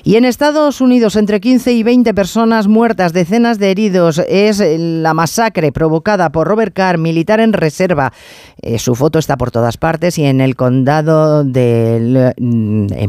Y 0.03 0.15
en 0.15 0.25
Estados 0.25 0.81
Unidos, 0.81 1.15
entre 1.15 1.39
15 1.39 1.71
y 1.71 1.83
20 1.83 2.13
personas 2.13 2.67
muertas, 2.67 3.13
decenas 3.13 3.59
de 3.59 3.71
heridos. 3.71 4.19
Es 4.27 4.59
la 4.59 5.13
masacre 5.13 5.71
provocada 5.71 6.31
por 6.31 6.47
Robert 6.47 6.73
Carr, 6.73 6.97
militar 6.97 7.39
en 7.39 7.53
reserva. 7.53 8.13
Eh, 8.61 8.79
su 8.79 8.95
foto 8.95 9.19
está 9.19 9.37
por 9.37 9.51
todas 9.51 9.77
partes 9.77 10.17
y 10.17 10.25
en 10.25 10.41
el 10.41 10.55
condado 10.55 11.43
de 11.43 12.33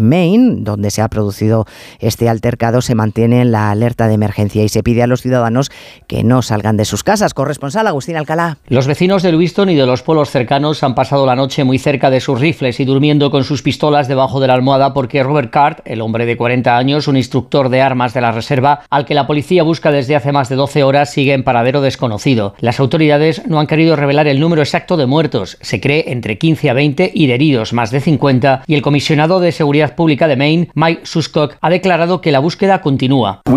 Maine 0.01 0.57
donde 0.61 0.90
se 0.90 1.03
ha 1.03 1.09
producido 1.09 1.67
este 2.01 2.29
altercado, 2.29 2.83
se 2.83 2.95
mantiene 2.95 3.45
la 3.45 3.71
alerta 3.71 4.09
de 4.09 4.14
emergencia 4.14 4.62
y 4.62 4.69
se 4.69 4.83
pide 4.83 5.03
a 5.03 5.07
los 5.07 5.23
ciudadanos 5.23 5.71
que 6.07 6.25
no 6.25 6.43
salgan 6.43 6.77
de 6.77 6.85
sus 6.85 7.03
casas. 7.03 7.35
Corresponsal 7.35 7.87
Agustín 7.87 8.17
Alcalá. 8.17 8.43
Los 8.68 8.87
vecinos 8.87 9.22
de 9.22 9.33
Lewiston 9.33 9.70
y 9.70 9.74
de 9.74 9.87
los 9.87 10.02
pueblos 10.02 10.30
cercanos 10.30 10.83
han 10.83 10.94
pasado 10.94 11.26
la 11.26 11.37
noche 11.37 11.64
muy 11.64 11.78
cerca 11.78 12.11
de 12.11 12.20
sus 12.20 12.40
rifles 12.40 12.80
y 12.80 12.85
durmiendo 12.85 13.30
con 13.30 13.44
sus 13.44 13.62
pistolas 13.62 14.09
debajo 14.09 14.40
de 14.40 14.48
la 14.48 14.54
almohada 14.54 14.94
porque 14.94 15.22
Robert 15.22 15.50
Card, 15.50 15.78
el 15.85 16.00
hombre 16.00 16.26
de 16.26 16.37
40 16.37 16.76
años, 16.76 17.09
un 17.09 17.16
instructor 17.16 17.68
de 17.68 17.83
armas 17.83 18.14
de 18.14 18.20
la 18.20 18.33
reserva, 18.33 18.83
al 18.90 19.04
que 19.04 19.14
la 19.14 19.26
policía 19.26 19.62
busca 19.62 19.90
desde 19.90 20.16
hace 20.16 20.33
más 20.33 20.48
de 20.48 20.57
12 20.57 20.83
horas, 20.83 21.12
sigue 21.12 21.33
en 21.33 21.44
paradero 21.44 21.80
desconocido. 21.80 22.54
Las 22.61 22.80
autoridades 22.80 23.46
no 23.46 23.61
han 23.61 23.66
querido 23.66 23.96
revelar 23.96 24.26
el 24.26 24.40
número 24.40 24.62
exacto 24.62 24.96
de 24.96 25.07
muertos. 25.07 25.59
Se 25.61 25.80
cree 25.80 26.04
entre 26.09 26.38
15 26.38 26.70
a 26.70 26.74
20 26.74 27.12
y 27.14 27.26
de 27.26 27.35
heridos 27.35 27.72
más 27.72 27.90
de 27.90 28.00
50 28.00 28.64
y 28.66 28.74
el 28.74 28.83
comisionado 28.83 29.40
de 29.40 29.52
Seguridad 29.52 29.94
Pública 29.94 30.28
de 30.28 30.37
Maine, 30.37 30.68
Mike 30.74 31.02
Suscock, 31.04 31.57
ha 31.61 31.70
declarado 31.70 32.20
que 32.20 32.33
la 32.33 32.40
búsqueda 32.40 32.80
continúa. 32.80 33.42
Uh, 33.48 33.54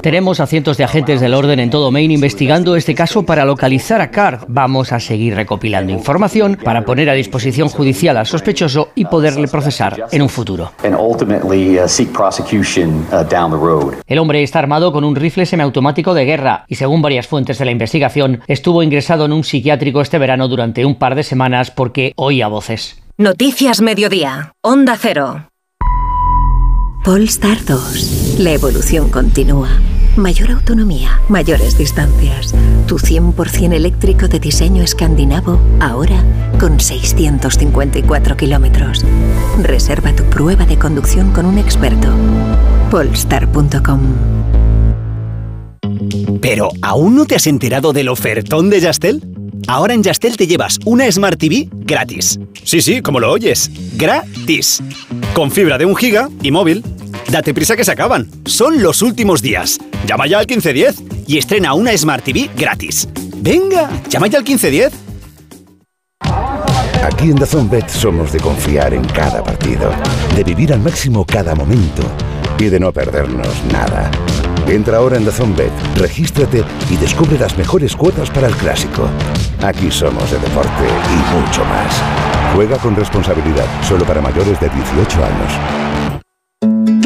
Tenemos 0.00 0.40
a 0.40 0.46
cientos 0.46 0.76
de 0.76 0.84
agentes 0.84 1.20
del 1.20 1.34
orden 1.34 1.60
en 1.60 1.70
todo 1.70 1.90
Maine 1.90 1.99
investigando 2.08 2.76
este 2.76 2.94
caso 2.94 3.24
para 3.24 3.44
localizar 3.44 4.00
a 4.00 4.10
Card. 4.10 4.44
Vamos 4.48 4.92
a 4.92 5.00
seguir 5.00 5.34
recopilando 5.34 5.92
información 5.92 6.58
para 6.62 6.84
poner 6.84 7.10
a 7.10 7.14
disposición 7.14 7.68
judicial 7.68 8.16
al 8.16 8.26
sospechoso 8.26 8.90
y 8.94 9.04
poderle 9.04 9.48
procesar 9.48 10.06
en 10.10 10.22
un 10.22 10.28
futuro. 10.28 10.72
Uh, 10.82 10.88
uh, 10.88 11.90
El 14.06 14.18
hombre 14.18 14.42
está 14.42 14.58
armado 14.58 14.92
con 14.92 15.04
un 15.04 15.16
rifle 15.16 15.46
semiautomático 15.46 16.14
de 16.14 16.24
guerra 16.24 16.64
y 16.68 16.76
según 16.76 17.02
varias 17.02 17.26
fuentes 17.26 17.58
de 17.58 17.64
la 17.64 17.70
investigación 17.70 18.40
estuvo 18.46 18.82
ingresado 18.82 19.24
en 19.24 19.32
un 19.32 19.44
psiquiátrico 19.44 20.00
este 20.00 20.18
verano 20.18 20.48
durante 20.48 20.84
un 20.84 20.94
par 20.96 21.14
de 21.14 21.22
semanas 21.22 21.70
porque 21.70 22.12
oía 22.16 22.48
voces. 22.48 23.02
Noticias 23.18 23.80
Mediodía, 23.80 24.52
Onda 24.62 24.96
Cero. 24.98 25.50
Polestar 27.04 27.64
2. 27.64 28.36
La 28.40 28.52
evolución 28.52 29.10
continúa. 29.10 29.68
Mayor 30.16 30.50
autonomía, 30.50 31.20
mayores 31.28 31.78
distancias. 31.78 32.54
Tu 32.86 32.98
100% 32.98 33.72
eléctrico 33.72 34.28
de 34.28 34.40
diseño 34.40 34.82
escandinavo, 34.82 35.60
ahora 35.80 36.22
con 36.58 36.80
654 36.80 38.36
kilómetros. 38.36 39.04
Reserva 39.62 40.14
tu 40.14 40.24
prueba 40.24 40.66
de 40.66 40.78
conducción 40.78 41.32
con 41.32 41.46
un 41.46 41.58
experto. 41.58 42.08
Polestar.com 42.90 44.00
¿Pero 46.40 46.70
aún 46.82 47.14
no 47.14 47.26
te 47.26 47.36
has 47.36 47.46
enterado 47.46 47.92
del 47.92 48.08
ofertón 48.08 48.70
de 48.70 48.80
Yastel? 48.80 49.22
Ahora 49.68 49.94
en 49.94 50.02
Yastel 50.02 50.36
te 50.36 50.46
llevas 50.46 50.78
una 50.84 51.10
Smart 51.10 51.38
TV 51.38 51.68
gratis. 51.72 52.40
Sí, 52.64 52.80
sí, 52.80 53.02
como 53.02 53.20
lo 53.20 53.30
oyes. 53.30 53.70
Gratis. 53.96 54.82
Con 55.34 55.50
fibra 55.50 55.78
de 55.78 55.84
un 55.84 55.94
giga 55.94 56.28
y 56.42 56.50
móvil. 56.50 56.82
Date 57.30 57.54
prisa 57.54 57.76
que 57.76 57.84
se 57.84 57.92
acaban. 57.92 58.28
Son 58.44 58.82
los 58.82 59.02
últimos 59.02 59.40
días. 59.40 59.78
Llama 60.04 60.26
ya 60.26 60.40
al 60.40 60.46
1510 60.48 61.28
y 61.28 61.38
estrena 61.38 61.74
una 61.74 61.96
Smart 61.96 62.24
TV 62.24 62.50
gratis. 62.56 63.08
Venga, 63.36 63.88
llama 64.08 64.26
ya 64.26 64.38
al 64.38 64.44
1510. 64.44 64.92
Aquí 67.04 67.30
en 67.30 67.36
Dazón 67.36 67.70
Bet 67.70 67.88
somos 67.88 68.32
de 68.32 68.40
confiar 68.40 68.94
en 68.94 69.04
cada 69.04 69.44
partido, 69.44 69.92
de 70.34 70.42
vivir 70.42 70.72
al 70.72 70.80
máximo 70.80 71.24
cada 71.24 71.54
momento 71.54 72.02
y 72.58 72.64
de 72.64 72.80
no 72.80 72.92
perdernos 72.92 73.64
nada. 73.72 74.10
Entra 74.66 74.98
ahora 74.98 75.16
en 75.16 75.24
Dazón 75.24 75.54
Bet, 75.54 75.72
regístrate 75.96 76.64
y 76.90 76.96
descubre 76.96 77.38
las 77.38 77.56
mejores 77.56 77.94
cuotas 77.94 78.28
para 78.30 78.48
el 78.48 78.56
clásico. 78.56 79.08
Aquí 79.62 79.90
somos 79.90 80.30
de 80.32 80.38
deporte 80.38 80.84
y 80.84 81.36
mucho 81.40 81.64
más. 81.64 81.94
Juega 82.54 82.76
con 82.78 82.96
responsabilidad, 82.96 83.66
solo 83.86 84.04
para 84.04 84.20
mayores 84.20 84.58
de 84.60 84.68
18 84.68 85.24
años. 85.24 86.09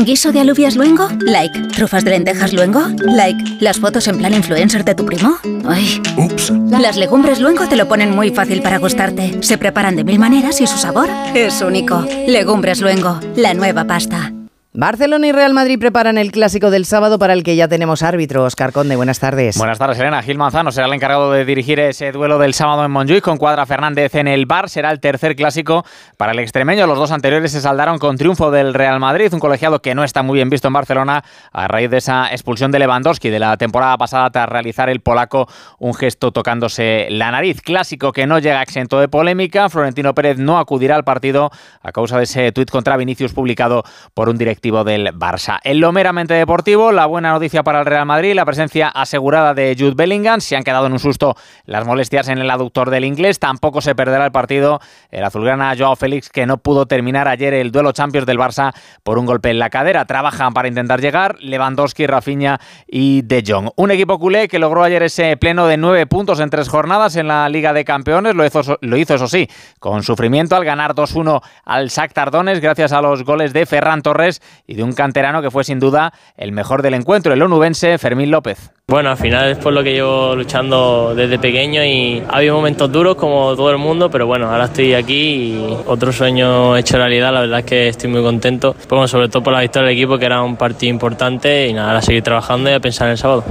¿Guiso 0.05 0.33
de 0.33 0.41
alubias 0.41 0.77
luengo? 0.77 1.09
Like. 1.21 1.59
¿Trufas 1.69 2.05
de 2.05 2.11
lentejas 2.11 2.53
luengo? 2.53 2.83
Like. 2.99 3.57
¿Las 3.61 3.79
fotos 3.79 4.07
en 4.07 4.19
plan 4.19 4.35
influencer 4.35 4.85
de 4.85 4.95
tu 4.95 5.07
primo? 5.07 5.39
Ay. 5.67 6.03
Ups. 6.19 6.53
Las 6.69 6.99
legumbres 6.99 7.41
luengo 7.41 7.67
te 7.69 7.77
lo 7.77 7.89
ponen 7.89 8.11
muy 8.11 8.29
fácil 8.29 8.61
para 8.61 8.79
gustarte. 8.79 9.43
Se 9.43 9.57
preparan 9.57 9.97
de 9.97 10.05
mil 10.05 10.19
maneras 10.19 10.61
y 10.61 10.67
su 10.67 10.77
sabor 10.77 11.09
es 11.35 11.63
único. 11.63 12.07
Legumbres 12.27 12.83
luengo, 12.83 13.19
la 13.35 13.55
nueva 13.55 13.85
pasta. 13.85 14.34
Barcelona 14.77 15.29
y 15.29 15.31
Real 15.31 15.55
Madrid 15.55 15.79
preparan 15.79 16.19
el 16.19 16.33
clásico 16.33 16.69
del 16.69 16.85
sábado 16.85 17.17
para 17.17 17.33
el 17.33 17.45
que 17.45 17.55
ya 17.55 17.69
tenemos 17.69 18.03
árbitro. 18.03 18.43
Oscar 18.43 18.73
Conde, 18.73 18.97
buenas 18.97 19.21
tardes. 19.21 19.57
Buenas 19.57 19.79
tardes, 19.79 20.01
Elena. 20.01 20.21
Gil 20.21 20.37
Manzano 20.37 20.73
será 20.73 20.89
el 20.89 20.93
encargado 20.93 21.31
de 21.31 21.45
dirigir 21.45 21.79
ese 21.79 22.11
duelo 22.11 22.39
del 22.39 22.55
sábado 22.55 22.85
en 22.85 22.91
Montjuic 22.91 23.23
con 23.23 23.37
Cuadra 23.37 23.67
Fernández 23.67 24.17
en 24.17 24.27
el 24.27 24.47
bar. 24.47 24.69
Será 24.69 24.91
el 24.91 24.99
tercer 24.99 25.37
clásico 25.37 25.85
para 26.17 26.33
el 26.33 26.41
extremeño. 26.41 26.89
Los 26.89 26.99
dos 26.99 27.13
anteriores 27.13 27.53
se 27.53 27.61
saldaron 27.61 27.99
con 27.99 28.17
triunfo 28.17 28.51
del 28.51 28.75
Real 28.75 28.99
Madrid, 28.99 29.33
un 29.33 29.39
colegiado 29.39 29.81
que 29.81 29.95
no 29.95 30.03
está 30.03 30.25
muy 30.25 30.39
bien 30.39 30.51
visto 30.51 30.67
en 30.67 30.75
Barcelona 30.75 31.23
a 31.53 31.69
raíz 31.69 31.89
de 31.89 31.99
esa 31.99 32.33
expulsión 32.33 32.73
de 32.73 32.81
Lewandowski 32.81 33.31
de 33.31 33.39
la 33.39 33.57
temporada 33.57 33.97
pasada 33.97 34.29
tras 34.31 34.49
realizar 34.49 34.91
el 34.91 34.99
polaco 34.99 35.47
un 35.79 35.95
gesto 35.95 36.33
tocándose 36.33 37.07
la 37.11 37.31
nariz. 37.31 37.61
Clásico 37.63 38.11
que 38.11 38.27
no 38.27 38.41
llega 38.41 38.61
exento 38.61 38.99
de 38.99 39.07
polémica. 39.07 39.69
Florentino 39.69 40.17
Pérez 40.17 40.39
no 40.39 40.59
acudirá 40.59 40.97
al 40.97 41.05
partido 41.05 41.53
a 41.81 41.93
causa 41.93 42.19
de 42.19 42.25
ese 42.25 42.51
tuit 42.51 42.69
contra 42.71 42.97
Vinicius 42.97 43.33
publicado 43.33 43.85
por 44.15 44.29
un 44.29 44.37
del 44.65 45.13
Barça. 45.13 45.59
En 45.63 45.79
lo 45.79 45.93
meramente 45.93 46.33
deportivo, 46.33 46.91
la 46.91 47.05
buena 47.05 47.33
noticia 47.33 47.63
para 47.63 47.81
el 47.81 47.87
Real 47.87 48.07
Madrid, 48.07 48.35
la 48.35 48.47
presencia 48.47 48.89
asegurada 48.89 49.53
de 49.53 49.77
Jude 49.79 49.93
Bellingham. 49.95 50.41
Se 50.41 50.57
han 50.57 50.63
quedado 50.63 50.87
en 50.87 50.93
un 50.93 50.99
susto 50.99 51.37
las 51.67 51.87
molestias 51.87 52.29
en 52.29 52.39
el 52.39 52.51
aductor 52.51 52.89
del 52.89 53.05
inglés. 53.05 53.39
Tampoco 53.39 53.83
se 53.83 53.95
perderá 53.95 54.25
el 54.25 54.33
partido 54.33 54.81
el 55.11 55.23
azulgrana 55.23 55.75
Joao 55.77 55.97
Félix, 55.97 56.31
que 56.31 56.47
no 56.47 56.57
pudo 56.57 56.87
terminar 56.87 57.29
ayer 57.29 57.53
el 57.53 57.73
duelo 57.73 57.93
Champions 57.93 58.27
del 58.27 58.39
Barça 58.39 58.73
por 59.03 59.19
un 59.19 59.27
golpe 59.27 59.51
en 59.51 59.59
la 59.59 59.69
cadera. 59.69 60.07
Trabajan 60.07 60.55
para 60.55 60.67
intentar 60.67 61.03
llegar 61.03 61.37
Lewandowski, 61.41 62.07
Rafinha 62.07 62.59
y 62.87 63.21
De 63.21 63.45
Jong. 63.47 63.71
Un 63.77 63.91
equipo 63.91 64.19
culé 64.19 64.49
que 64.49 64.59
logró 64.59 64.83
ayer 64.83 65.03
ese 65.03 65.37
pleno 65.37 65.67
de 65.67 65.77
nueve 65.77 66.07
puntos 66.07 66.41
en 66.41 66.49
tres 66.49 66.71
jornadas 66.71 67.17
en 67.17 67.29
la 67.29 67.47
Liga 67.51 67.75
de 67.75 67.85
Campeones. 67.85 68.35
Lo 68.35 68.47
hizo, 68.47 68.79
lo 68.81 68.97
hizo 68.97 69.15
eso 69.15 69.29
sí, 69.29 69.47
con 69.79 70.03
sufrimiento 70.03 70.57
al 70.57 70.65
ganar 70.65 70.95
2-1 70.95 71.43
al 71.65 71.91
Sac 71.91 72.15
Tardones 72.15 72.61
gracias 72.61 72.93
a 72.93 73.03
los 73.03 73.25
goles 73.25 73.53
de 73.53 73.67
Ferran 73.67 74.01
Torres 74.01 74.41
y 74.67 74.75
de 74.75 74.83
un 74.83 74.93
canterano 74.93 75.43
que 75.43 75.51
fue 75.51 75.65
sin 75.65 75.81
duda 75.81 76.13
el 76.37 76.53
mejor 76.53 76.83
del 76.83 76.95
encuentro, 76.95 77.33
el 77.33 77.43
onubense 77.43 77.99
Fermín 77.99 78.31
López. 78.31 78.71
Bueno, 78.87 79.11
al 79.11 79.17
final 79.17 79.51
es 79.51 79.59
por 79.59 79.73
lo 79.73 79.83
que 79.83 79.93
llevo 79.93 80.37
luchando 80.37 81.15
desde 81.15 81.39
pequeño 81.39 81.83
y 81.85 82.23
ha 82.29 82.37
habido 82.37 82.57
momentos 82.57 82.93
duros 82.93 83.17
como 83.17 83.57
todo 83.57 83.71
el 83.71 83.79
mundo, 83.79 84.11
pero 84.11 84.27
bueno, 84.27 84.51
ahora 84.51 84.65
estoy 84.65 84.95
aquí 84.95 85.55
y 85.55 85.77
otro 85.87 86.13
sueño 86.13 86.77
hecho 86.77 86.99
realidad, 86.99 87.33
la 87.33 87.41
verdad 87.41 87.61
es 87.61 87.65
que 87.65 87.89
estoy 87.89 88.11
muy 88.11 88.23
contento, 88.23 88.77
pues 88.89 89.11
sobre 89.11 89.29
todo 89.29 89.43
por 89.43 89.53
la 89.53 89.61
victoria 89.61 89.89
del 89.89 89.97
equipo 89.97 90.19
que 90.19 90.27
era 90.27 90.43
un 90.43 90.57
partido 90.57 90.91
importante 90.91 91.69
y 91.69 91.73
nada, 91.73 91.97
a 91.97 92.03
seguir 92.03 92.23
trabajando 92.23 92.71
y 92.71 92.75
a 92.75 92.81
pensar 92.81 93.09
en 93.09 93.13
el 93.13 93.19
sábado. 93.19 93.45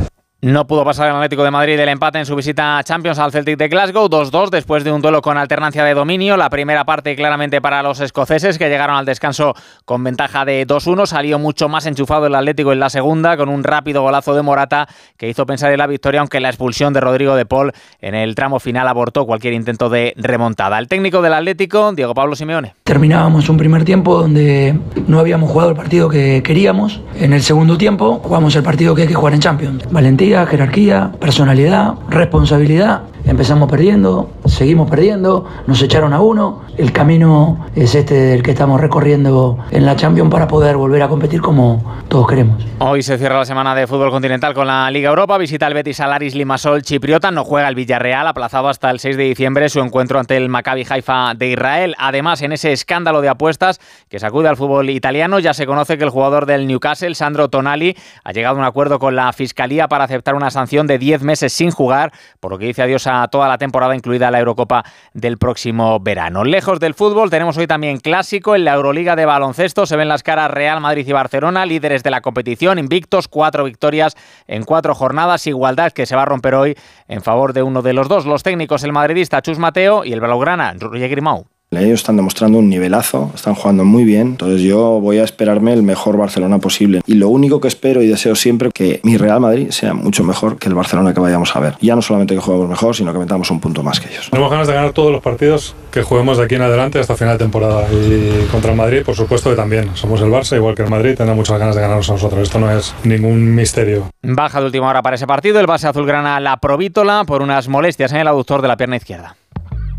No 0.43 0.67
pudo 0.67 0.83
pasar 0.83 1.07
el 1.07 1.15
Atlético 1.15 1.45
de 1.45 1.51
Madrid 1.51 1.77
del 1.77 1.87
empate 1.87 2.19
en 2.19 2.25
su 2.25 2.35
visita 2.35 2.77
a 2.77 2.83
Champions 2.83 3.17
al 3.17 3.31
Celtic 3.31 3.57
de 3.57 3.69
Glasgow, 3.69 4.09
2-2 4.09 4.49
después 4.49 4.83
de 4.83 4.91
un 4.91 5.01
duelo 5.01 5.21
con 5.21 5.37
alternancia 5.37 5.85
de 5.85 5.93
dominio. 5.93 6.35
La 6.35 6.49
primera 6.49 6.83
parte 6.83 7.15
claramente 7.15 7.61
para 7.61 7.81
los 7.81 8.01
escoceses 8.01 8.57
que 8.57 8.67
llegaron 8.67 8.97
al 8.97 9.05
descanso 9.05 9.53
con 9.85 10.03
ventaja 10.03 10.43
de 10.43 10.67
2-1. 10.67 11.05
Salió 11.05 11.39
mucho 11.39 11.69
más 11.69 11.85
enchufado 11.85 12.27
el 12.27 12.35
Atlético 12.35 12.73
en 12.73 12.81
la 12.81 12.89
segunda 12.89 13.37
con 13.37 13.47
un 13.47 13.63
rápido 13.63 14.01
golazo 14.01 14.35
de 14.35 14.41
Morata 14.41 14.89
que 15.15 15.29
hizo 15.29 15.45
pensar 15.45 15.71
en 15.71 15.77
la 15.77 15.87
victoria, 15.87 16.19
aunque 16.19 16.41
la 16.41 16.49
expulsión 16.49 16.91
de 16.91 16.99
Rodrigo 16.99 17.37
de 17.37 17.45
Paul 17.45 17.71
en 18.01 18.13
el 18.13 18.35
tramo 18.35 18.59
final 18.59 18.89
abortó 18.89 19.25
cualquier 19.25 19.53
intento 19.53 19.87
de 19.87 20.13
remontada. 20.17 20.77
El 20.77 20.89
técnico 20.89 21.21
del 21.21 21.35
Atlético, 21.35 21.93
Diego 21.93 22.13
Pablo 22.13 22.35
Simeone. 22.35 22.73
Terminábamos 22.83 23.47
un 23.47 23.55
primer 23.55 23.85
tiempo 23.85 24.19
donde 24.19 24.77
no 25.07 25.19
habíamos 25.19 25.49
jugado 25.49 25.69
el 25.69 25.77
partido 25.77 26.09
que 26.09 26.43
queríamos. 26.43 26.99
En 27.15 27.31
el 27.31 27.43
segundo 27.43 27.77
tiempo 27.77 28.19
jugamos 28.21 28.53
el 28.57 28.63
partido 28.63 28.93
que 28.93 29.03
hay 29.03 29.07
que 29.07 29.13
jugar 29.13 29.35
en 29.35 29.39
Champions. 29.39 29.85
Valentía 29.89 30.32
jerarquía, 30.47 31.11
personalidad, 31.19 31.93
responsabilidad. 32.09 33.01
Empezamos 33.25 33.69
perdiendo, 33.69 34.31
seguimos 34.45 34.89
perdiendo, 34.89 35.45
nos 35.65 35.81
echaron 35.81 36.13
a 36.13 36.19
uno. 36.19 36.63
El 36.77 36.91
camino 36.91 37.67
es 37.73 37.95
este 37.95 38.33
el 38.33 38.43
que 38.43 38.51
estamos 38.51 38.81
recorriendo 38.81 39.59
en 39.71 39.85
la 39.85 39.95
Champions 39.95 40.29
para 40.29 40.45
poder 40.47 40.75
volver 40.75 41.01
a 41.03 41.07
competir 41.07 41.39
como 41.39 41.81
todos 42.09 42.27
queremos. 42.27 42.65
Hoy 42.79 43.01
se 43.01 43.17
cierra 43.17 43.37
la 43.37 43.45
semana 43.45 43.73
de 43.75 43.87
fútbol 43.87 44.11
continental 44.11 44.53
con 44.53 44.67
la 44.67 44.91
Liga 44.91 45.09
Europa. 45.09 45.37
Visita 45.37 45.67
el 45.67 45.73
Betis 45.73 46.01
Alaris 46.01 46.35
Limasol 46.35 46.81
Chipriota. 46.81 47.31
No 47.31 47.45
juega 47.45 47.69
el 47.69 47.75
Villarreal, 47.75 48.27
aplazado 48.27 48.67
hasta 48.67 48.91
el 48.91 48.99
6 48.99 49.15
de 49.15 49.23
diciembre 49.23 49.69
su 49.69 49.79
encuentro 49.79 50.19
ante 50.19 50.35
el 50.35 50.49
Maccabi 50.49 50.85
Haifa 50.89 51.33
de 51.33 51.47
Israel. 51.51 51.95
Además, 51.99 52.41
en 52.41 52.51
ese 52.51 52.73
escándalo 52.73 53.21
de 53.21 53.29
apuestas 53.29 53.79
que 54.09 54.19
sacude 54.19 54.49
al 54.49 54.57
fútbol 54.57 54.89
italiano, 54.89 55.39
ya 55.39 55.53
se 55.53 55.65
conoce 55.65 55.97
que 55.97 56.03
el 56.03 56.09
jugador 56.09 56.45
del 56.45 56.67
Newcastle, 56.67 57.15
Sandro 57.15 57.47
Tonali, 57.47 57.95
ha 58.25 58.33
llegado 58.33 58.57
a 58.57 58.59
un 58.59 58.65
acuerdo 58.65 58.99
con 58.99 59.15
la 59.15 59.31
Fiscalía 59.31 59.87
para 59.87 60.03
aceptar 60.03 60.35
una 60.35 60.51
sanción 60.51 60.87
de 60.87 60.99
10 60.99 61.23
meses 61.23 61.53
sin 61.53 61.71
jugar, 61.71 62.11
por 62.41 62.51
lo 62.51 62.57
que 62.57 62.65
dice 62.65 62.81
adiós 62.81 63.07
a 63.07 63.12
toda 63.29 63.47
la 63.47 63.57
temporada, 63.57 63.95
incluida 63.95 64.31
la 64.31 64.39
Eurocopa 64.39 64.83
del 65.13 65.37
próximo 65.37 65.99
verano. 65.99 66.43
Lejos 66.43 66.79
del 66.79 66.93
fútbol, 66.93 67.29
tenemos 67.29 67.57
hoy 67.57 67.67
también 67.67 67.97
clásico 67.97 68.55
en 68.55 68.65
la 68.65 68.73
Euroliga 68.73 69.15
de 69.15 69.25
baloncesto. 69.25 69.85
Se 69.85 69.95
ven 69.95 70.07
las 70.07 70.23
caras 70.23 70.51
Real 70.51 70.81
Madrid 70.81 71.07
y 71.07 71.11
Barcelona, 71.11 71.65
líderes 71.65 72.03
de 72.03 72.11
la 72.11 72.21
competición, 72.21 72.79
invictos, 72.79 73.27
cuatro 73.27 73.63
victorias 73.63 74.15
en 74.47 74.63
cuatro 74.63 74.95
jornadas. 74.95 75.47
Igualdad 75.47 75.91
que 75.91 76.05
se 76.05 76.15
va 76.15 76.23
a 76.23 76.25
romper 76.25 76.55
hoy 76.55 76.77
en 77.07 77.21
favor 77.21 77.53
de 77.53 77.63
uno 77.63 77.81
de 77.81 77.93
los 77.93 78.07
dos. 78.07 78.25
Los 78.25 78.43
técnicos, 78.43 78.83
el 78.83 78.91
madridista 78.93 79.41
Chus 79.41 79.59
Mateo 79.59 80.03
y 80.05 80.13
el 80.13 80.21
belgrana 80.21 80.73
Roger 80.79 81.09
Grimau. 81.09 81.52
Ellos 81.81 81.99
están 82.01 82.17
demostrando 82.17 82.59
un 82.59 82.69
nivelazo, 82.69 83.31
están 83.33 83.55
jugando 83.55 83.85
muy 83.85 84.03
bien, 84.03 84.27
entonces 84.27 84.61
yo 84.61 84.99
voy 84.99 85.19
a 85.19 85.23
esperarme 85.23 85.73
el 85.73 85.83
mejor 85.83 86.17
Barcelona 86.17 86.59
posible. 86.59 87.01
Y 87.05 87.15
lo 87.15 87.29
único 87.29 87.59
que 87.59 87.67
espero 87.67 88.01
y 88.01 88.07
deseo 88.07 88.35
siempre 88.35 88.69
que 88.73 88.99
mi 89.03 89.17
Real 89.17 89.39
Madrid 89.39 89.69
sea 89.69 89.93
mucho 89.93 90.23
mejor 90.23 90.57
que 90.57 90.69
el 90.69 90.75
Barcelona 90.75 91.13
que 91.13 91.19
vayamos 91.19 91.55
a 91.55 91.59
ver. 91.59 91.75
Ya 91.81 91.95
no 91.95 92.01
solamente 92.01 92.35
que 92.35 92.41
juguemos 92.41 92.69
mejor, 92.69 92.95
sino 92.95 93.13
que 93.13 93.19
metamos 93.19 93.49
un 93.51 93.59
punto 93.59 93.83
más 93.83 93.99
que 93.99 94.09
ellos. 94.09 94.29
Tenemos 94.29 94.51
ganas 94.51 94.67
de 94.67 94.73
ganar 94.73 94.91
todos 94.93 95.11
los 95.11 95.21
partidos 95.21 95.75
que 95.91 96.03
juguemos 96.03 96.37
de 96.37 96.45
aquí 96.45 96.55
en 96.55 96.61
adelante 96.61 96.99
hasta 96.99 97.15
final 97.15 97.37
de 97.37 97.43
temporada. 97.43 97.87
Y 97.91 98.47
contra 98.51 98.71
el 98.71 98.77
Madrid, 98.77 99.03
por 99.05 99.15
supuesto 99.15 99.49
que 99.49 99.55
también. 99.55 99.89
Somos 99.95 100.21
el 100.21 100.29
Barça, 100.29 100.55
igual 100.55 100.75
que 100.75 100.83
el 100.83 100.89
Madrid, 100.89 101.15
tenemos 101.15 101.37
muchas 101.37 101.59
ganas 101.59 101.75
de 101.75 101.81
ganarnos 101.81 102.09
a 102.09 102.13
nosotros. 102.13 102.41
Esto 102.41 102.59
no 102.59 102.71
es 102.71 102.93
ningún 103.03 103.53
misterio. 103.55 104.09
Baja 104.21 104.59
de 104.59 104.65
última 104.65 104.89
hora 104.89 105.01
para 105.01 105.15
ese 105.15 105.27
partido, 105.27 105.59
el 105.59 105.67
base 105.67 105.87
azulgrana 105.87 106.39
la 106.39 106.57
provítola 106.57 107.23
por 107.25 107.41
unas 107.41 107.67
molestias 107.67 108.11
en 108.11 108.19
el 108.19 108.27
aductor 108.27 108.61
de 108.61 108.67
la 108.67 108.77
pierna 108.77 108.95
izquierda. 108.95 109.35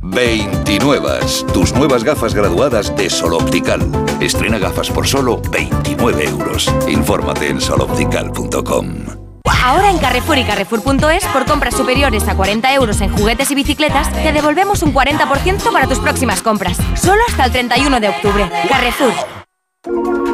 29. 0.04 1.20
Tus 1.52 1.74
nuevas 1.74 2.04
gafas 2.04 2.34
graduadas 2.34 2.94
de 2.94 3.08
Sol 3.08 3.34
Optical. 3.34 3.80
Estrena 4.20 4.58
gafas 4.58 4.90
por 4.90 5.06
solo 5.06 5.40
29 5.50 6.28
euros. 6.28 6.72
Infórmate 6.88 7.48
en 7.48 7.60
soloptical.com. 7.60 9.24
Ahora 9.64 9.90
en 9.90 9.96
Carrefour 9.96 10.36
y 10.36 10.44
Carrefour.es, 10.44 11.24
por 11.32 11.46
compras 11.46 11.74
superiores 11.74 12.28
a 12.28 12.36
40 12.36 12.74
euros 12.74 13.00
en 13.00 13.10
juguetes 13.16 13.50
y 13.50 13.54
bicicletas, 13.54 14.12
te 14.12 14.30
devolvemos 14.30 14.82
un 14.82 14.92
40% 14.92 15.72
para 15.72 15.86
tus 15.86 15.98
próximas 16.00 16.42
compras. 16.42 16.76
Solo 16.96 17.22
hasta 17.26 17.46
el 17.46 17.52
31 17.52 17.98
de 17.98 18.08
octubre. 18.10 18.50
Carrefour. 18.68 19.12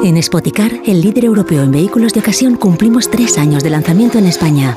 En 0.03 0.21
Spoticar, 0.21 0.73
el 0.85 1.01
líder 1.01 1.27
europeo 1.27 1.63
en 1.63 1.71
vehículos 1.71 2.13
de 2.13 2.21
ocasión, 2.21 2.57
cumplimos 2.57 3.09
tres 3.09 3.39
años 3.39 3.63
de 3.63 3.71
lanzamiento 3.71 4.19
en 4.19 4.27
España. 4.27 4.77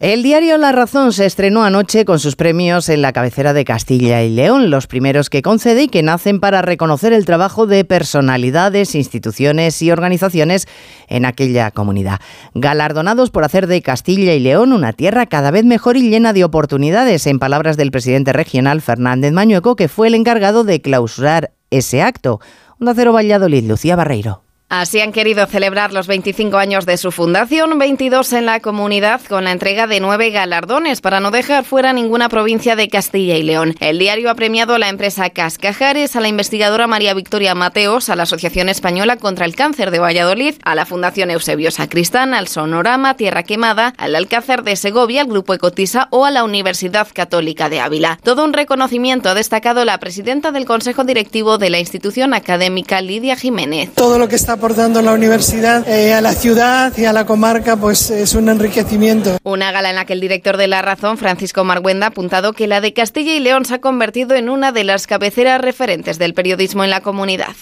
El 0.00 0.22
diario 0.22 0.58
La 0.58 0.70
Razón 0.70 1.12
se 1.12 1.26
estrenó 1.26 1.64
anoche 1.64 2.04
con 2.04 2.20
sus 2.20 2.36
premios 2.36 2.88
en 2.88 3.02
la 3.02 3.12
cabecera 3.12 3.52
de 3.52 3.64
Castilla 3.64 4.22
y 4.22 4.30
León, 4.30 4.70
los 4.70 4.86
primeros 4.86 5.28
que 5.28 5.42
concede 5.42 5.82
y 5.82 5.88
que 5.88 6.04
nacen 6.04 6.38
para 6.38 6.62
reconocer 6.62 7.12
el 7.12 7.24
trabajo 7.24 7.66
de 7.66 7.84
personalidades, 7.84 8.94
instituciones 8.94 9.82
y 9.82 9.90
organizaciones 9.90 10.68
en 11.08 11.24
aquella 11.24 11.72
comunidad. 11.72 12.20
Galardonados 12.54 13.32
por 13.32 13.42
hacer 13.42 13.66
de 13.66 13.82
Castilla 13.82 14.34
y 14.34 14.38
León 14.38 14.72
una 14.72 14.92
tierra 14.92 15.26
cada 15.26 15.50
vez 15.50 15.64
mejor 15.64 15.96
y 15.96 16.08
llena 16.08 16.32
de 16.32 16.44
oportunidades, 16.44 17.26
en 17.26 17.40
palabras 17.40 17.76
del 17.76 17.90
presidente 17.90 18.32
regional 18.32 18.80
Fernández 18.80 19.32
Mañueco, 19.32 19.74
que 19.74 19.88
fue 19.88 20.06
el 20.06 20.14
encargado 20.14 20.62
de 20.62 20.80
clausurar 20.80 21.50
ese 21.70 22.02
acto. 22.02 22.38
Un 22.78 22.86
acero 22.86 23.12
Valladolid, 23.12 23.64
Lucía 23.64 23.96
Barreiro. 23.96 24.47
Así 24.70 25.00
han 25.00 25.12
querido 25.12 25.46
celebrar 25.46 25.94
los 25.94 26.06
25 26.06 26.58
años 26.58 26.84
de 26.84 26.98
su 26.98 27.10
fundación, 27.10 27.78
22 27.78 28.34
en 28.34 28.44
la 28.44 28.60
comunidad, 28.60 29.22
con 29.26 29.44
la 29.44 29.52
entrega 29.52 29.86
de 29.86 29.98
nueve 29.98 30.28
galardones 30.28 31.00
para 31.00 31.20
no 31.20 31.30
dejar 31.30 31.64
fuera 31.64 31.94
ninguna 31.94 32.28
provincia 32.28 32.76
de 32.76 32.90
Castilla 32.90 33.38
y 33.38 33.44
León. 33.44 33.76
El 33.80 33.98
diario 33.98 34.30
ha 34.30 34.34
premiado 34.34 34.74
a 34.74 34.78
la 34.78 34.90
empresa 34.90 35.30
Cascajares, 35.30 36.16
a 36.16 36.20
la 36.20 36.28
investigadora 36.28 36.86
María 36.86 37.14
Victoria 37.14 37.54
Mateos, 37.54 38.10
a 38.10 38.16
la 38.16 38.24
Asociación 38.24 38.68
Española 38.68 39.16
contra 39.16 39.46
el 39.46 39.56
Cáncer 39.56 39.90
de 39.90 40.00
Valladolid, 40.00 40.56
a 40.62 40.74
la 40.74 40.84
Fundación 40.84 41.30
Eusebio 41.30 41.70
Sacristán, 41.70 42.34
al 42.34 42.46
Sonorama 42.46 43.14
Tierra 43.14 43.44
Quemada, 43.44 43.94
al 43.96 44.14
Alcázar 44.16 44.64
de 44.64 44.76
Segovia, 44.76 45.22
al 45.22 45.28
Grupo 45.28 45.54
Ecotisa 45.54 46.08
o 46.10 46.26
a 46.26 46.30
la 46.30 46.44
Universidad 46.44 47.08
Católica 47.10 47.70
de 47.70 47.80
Ávila. 47.80 48.18
Todo 48.22 48.44
un 48.44 48.52
reconocimiento 48.52 49.30
ha 49.30 49.34
destacado 49.34 49.86
la 49.86 49.96
presidenta 49.96 50.52
del 50.52 50.66
Consejo 50.66 51.04
Directivo 51.04 51.56
de 51.56 51.70
la 51.70 51.78
institución 51.78 52.34
académica, 52.34 53.00
Lidia 53.00 53.34
Jiménez. 53.34 53.94
Todo 53.94 54.18
lo 54.18 54.28
que 54.28 54.36
está 54.36 54.57
aportando 54.58 55.02
la 55.02 55.12
universidad 55.12 55.88
eh, 55.88 56.12
a 56.14 56.20
la 56.20 56.32
ciudad 56.32 56.92
y 56.96 57.04
a 57.04 57.12
la 57.12 57.24
comarca, 57.24 57.76
pues 57.76 58.10
es 58.10 58.34
un 58.34 58.48
enriquecimiento. 58.48 59.38
Una 59.44 59.70
gala 59.70 59.90
en 59.90 59.94
la 59.94 60.04
que 60.04 60.14
el 60.14 60.20
director 60.20 60.56
de 60.56 60.66
La 60.66 60.82
Razón, 60.82 61.16
Francisco 61.16 61.62
Marguenda, 61.62 62.06
ha 62.06 62.08
apuntado 62.08 62.52
que 62.52 62.66
la 62.66 62.80
de 62.80 62.92
Castilla 62.92 63.34
y 63.34 63.38
León 63.38 63.64
se 63.66 63.74
ha 63.74 63.80
convertido 63.80 64.34
en 64.34 64.48
una 64.48 64.72
de 64.72 64.82
las 64.82 65.06
cabeceras 65.06 65.60
referentes 65.60 66.18
del 66.18 66.34
periodismo 66.34 66.82
en 66.82 66.90
la 66.90 67.02
comunidad. 67.02 67.54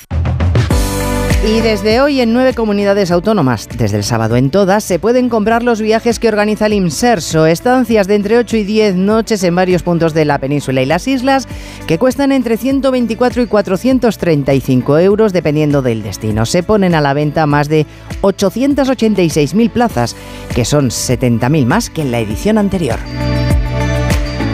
Y 1.47 1.61
desde 1.61 2.01
hoy 2.01 2.21
en 2.21 2.33
nueve 2.33 2.55
comunidades 2.55 3.13
autónomas, 3.13 3.69
desde 3.69 3.99
el 3.99 4.03
sábado 4.03 4.35
en 4.35 4.51
todas, 4.51 4.83
se 4.83 4.99
pueden 4.99 5.29
comprar 5.29 5.63
los 5.63 5.81
viajes 5.81 6.19
que 6.19 6.27
organiza 6.27 6.67
el 6.67 6.73
IMSERSO, 6.73 7.47
estancias 7.47 8.09
de 8.09 8.17
entre 8.17 8.39
8 8.39 8.57
y 8.57 8.65
10 8.65 8.97
noches 8.97 9.45
en 9.45 9.55
varios 9.55 9.85
puntos 9.85 10.13
de 10.13 10.25
la 10.25 10.41
península 10.41 10.83
y 10.83 10.87
las 10.87 11.07
islas, 11.07 11.47
que 11.87 11.99
cuestan 11.99 12.33
entre 12.33 12.57
124 12.57 13.43
y 13.43 13.47
435 13.47 14.99
euros 14.99 15.33
dependiendo 15.33 15.83
del 15.83 16.03
destino. 16.03 16.47
Se 16.47 16.65
ponen 16.65 16.97
a 16.97 17.01
la 17.01 17.15
venta 17.15 17.47
más 17.47 17.69
de 17.69 17.87
886.000 18.23 19.71
plazas, 19.71 20.17
que 20.53 20.65
son 20.65 20.89
70.000 20.91 21.65
más 21.65 21.91
que 21.91 22.03
en 22.03 22.11
la 22.11 22.19
edición 22.19 22.59
anterior. 22.59 22.99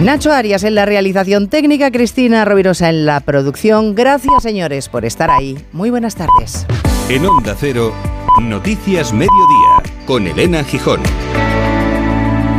Nacho 0.03 0.33
Arias 0.33 0.65
en 0.65 0.75
la 0.75 0.85
realización 0.85 1.47
técnica, 1.47 1.93
Cristina 1.93 2.45
Rovirosa 2.45 2.89
en 2.89 3.07
la 3.07 3.21
producción. 3.21 3.95
Gracias, 3.95 4.43
señores, 4.43 4.89
por 4.89 5.05
estar 5.05 5.31
ahí. 5.31 5.57
Muy 5.71 5.91
buenas 5.91 6.17
tardes. 6.17 6.67
En 7.09 7.25
Onda 7.25 7.55
Cero, 7.57 7.93
Noticias 8.41 9.13
Mediodía, 9.13 9.95
con 10.05 10.27
Elena 10.27 10.65
Gijón. 10.65 11.01